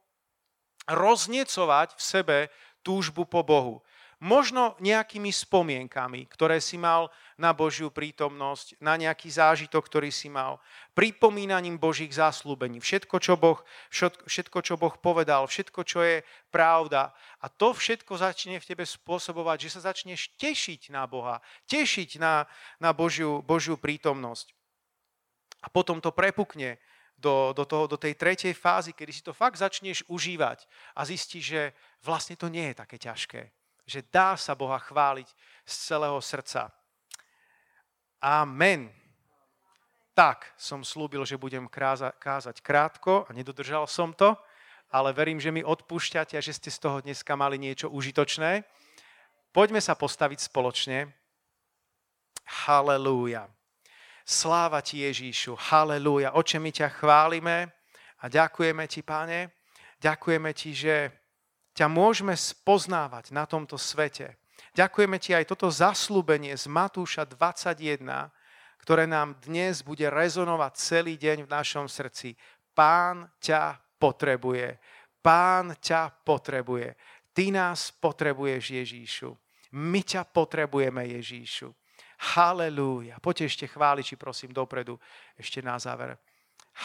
[0.87, 2.37] roznecovať v sebe
[2.83, 3.79] túžbu po Bohu.
[4.21, 7.09] Možno nejakými spomienkami, ktoré si mal
[7.41, 10.61] na Božiu prítomnosť, na nejaký zážitok, ktorý si mal,
[10.93, 12.77] pripomínaním Božích záslúbení.
[12.77, 16.21] Všetko čo, boh, všetko, čo Boh povedal, všetko, čo je
[16.53, 17.09] pravda.
[17.41, 22.45] A to všetko začne v tebe spôsobovať, že sa začneš tešiť na Boha, tešiť na,
[22.77, 24.53] na Božiu, Božiu prítomnosť.
[25.65, 26.77] A potom to prepukne
[27.17, 31.45] do, do, toho, do tej tretej fázy, kedy si to fakt začneš užívať a zistíš,
[31.57, 31.63] že
[32.05, 35.27] vlastne to nie je také ťažké že dá sa Boha chváliť
[35.65, 36.71] z celého srdca.
[38.21, 38.93] Amen.
[40.13, 44.35] Tak som slúbil, že budem kráza, kázať krátko a nedodržal som to,
[44.91, 48.67] ale verím, že mi odpúšťate a že ste z toho dneska mali niečo užitočné.
[49.55, 51.11] Poďme sa postaviť spoločne.
[52.67, 53.47] Halelúja.
[54.27, 55.55] Sláva ti Ježíšu.
[55.55, 56.35] Halelúja.
[56.35, 57.71] Oče, my ťa chválime
[58.19, 59.55] a ďakujeme ti, páne.
[60.03, 61.20] Ďakujeme ti, že
[61.73, 64.35] ťa môžeme spoznávať na tomto svete.
[64.71, 68.31] Ďakujeme ti aj toto zaslúbenie z Matúša 21,
[68.81, 72.33] ktoré nám dnes bude rezonovať celý deň v našom srdci.
[72.71, 74.79] Pán ťa potrebuje.
[75.21, 76.95] Pán ťa potrebuje.
[77.31, 79.31] Ty nás potrebuješ, Ježíšu.
[79.77, 81.71] My ťa potrebujeme, Ježíšu.
[82.35, 83.17] Halelúja.
[83.17, 84.99] Poďte ešte chváliči, prosím, dopredu,
[85.37, 86.17] ešte na záver.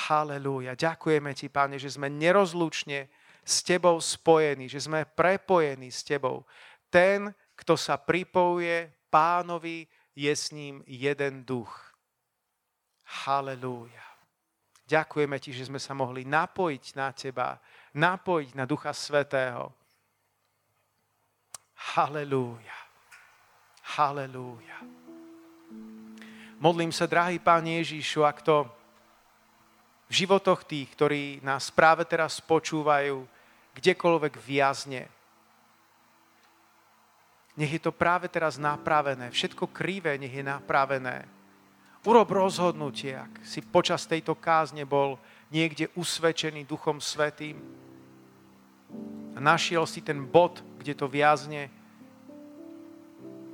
[0.08, 0.76] Halelúja.
[0.76, 3.08] Ďakujeme ti, Pane, že sme nerozlučne
[3.46, 6.42] s tebou spojení, že sme prepojení s tebou.
[6.90, 9.86] Ten, kto sa pripojuje pánovi,
[10.18, 11.70] je s ním jeden duch.
[13.22, 14.02] Halelúja.
[14.86, 17.62] Ďakujeme ti, že sme sa mohli napojiť na teba,
[17.94, 19.70] napojiť na Ducha Svetého.
[21.94, 22.78] Halelúja.
[23.94, 24.78] Halelúja.
[26.58, 28.66] Modlím sa, drahý Pán Ježíšu, ak to
[30.06, 33.35] v životoch tých, ktorí nás práve teraz počúvajú,
[33.76, 35.06] kdekoľvek viazne.
[37.56, 39.32] Nech je to práve teraz napravené.
[39.32, 41.24] Všetko krivé nech je napravené.
[42.06, 45.18] Urob rozhodnutie, ak si počas tejto kázne bol
[45.50, 47.58] niekde usvedčený Duchom Svetým
[49.34, 51.66] a našiel si ten bod, kde to viazne.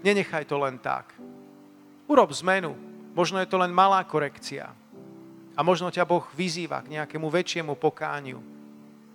[0.05, 1.17] Nenechaj to len tak.
[2.05, 2.77] Urob zmenu.
[3.17, 4.69] Možno je to len malá korekcia.
[5.57, 8.52] A možno ťa Boh vyzýva k nejakému väčšiemu pokániu.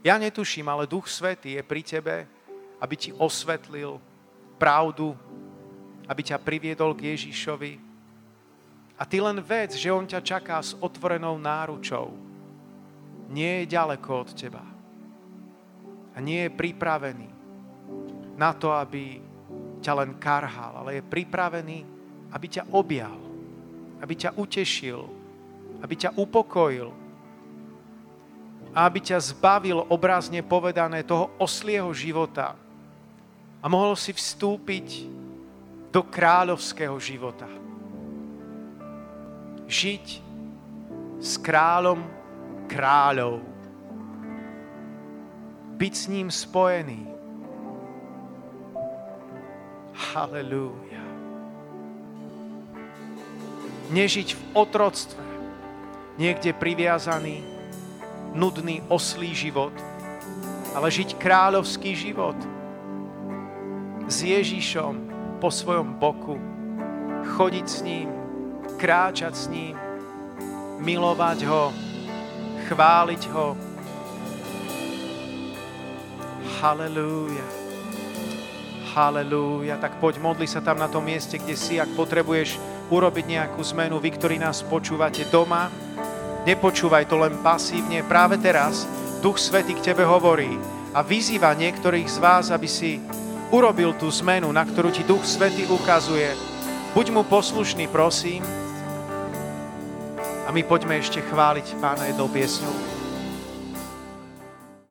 [0.07, 2.23] Ja netuším, ale Duch Svetý je pri tebe,
[2.79, 3.99] aby ti osvetlil
[4.55, 5.11] pravdu,
[6.07, 7.75] aby ťa priviedol k Ježišovi.
[8.95, 12.15] A ty len vec, že On ťa čaká s otvorenou náručou.
[13.27, 14.63] Nie je ďaleko od teba.
[16.15, 17.29] A nie je pripravený
[18.39, 19.19] na to, aby
[19.83, 21.83] ťa len karhal, ale je pripravený,
[22.31, 23.19] aby ťa objal,
[23.99, 25.03] aby ťa utešil,
[25.83, 26.95] aby ťa upokojil,
[28.77, 32.53] aby ťa zbavil obrazne povedané toho oslieho života
[33.57, 35.09] a mohol si vstúpiť
[35.89, 37.49] do kráľovského života.
[39.65, 40.05] Žiť
[41.17, 42.05] s kráľom
[42.69, 43.41] kráľov.
[45.81, 47.01] Byť s ním spojený.
[49.97, 51.01] Halelúja.
[53.89, 55.25] Nežiť v otroctve,
[56.21, 57.56] niekde priviazaný
[58.37, 59.73] nudný oslý život,
[60.77, 62.37] ale žiť kráľovský život
[64.05, 64.93] s Ježišom
[65.41, 66.37] po svojom boku,
[67.33, 68.07] chodiť s ním,
[68.77, 69.73] kráčať s ním,
[70.77, 71.73] milovať ho,
[72.69, 73.57] chváliť ho.
[76.57, 77.45] Halelúja.
[78.93, 79.75] Halelúja.
[79.77, 82.57] Tak poď, modli sa tam na tom mieste, kde si, ak potrebuješ
[82.89, 84.01] urobiť nejakú zmenu.
[84.01, 85.69] Vy, ktorí nás počúvate doma,
[86.47, 88.07] Nepočúvaj to len pasívne.
[88.07, 88.87] Práve teraz
[89.19, 90.55] Duch Svety k tebe hovorí
[90.95, 93.03] a vyzýva niektorých z vás, aby si
[93.51, 96.31] urobil tú zmenu, na ktorú ti Duch Svety ukazuje.
[96.95, 98.47] Buď mu poslušný, prosím.
[100.47, 102.96] A my poďme ešte chváliť Pána jednou piesňou.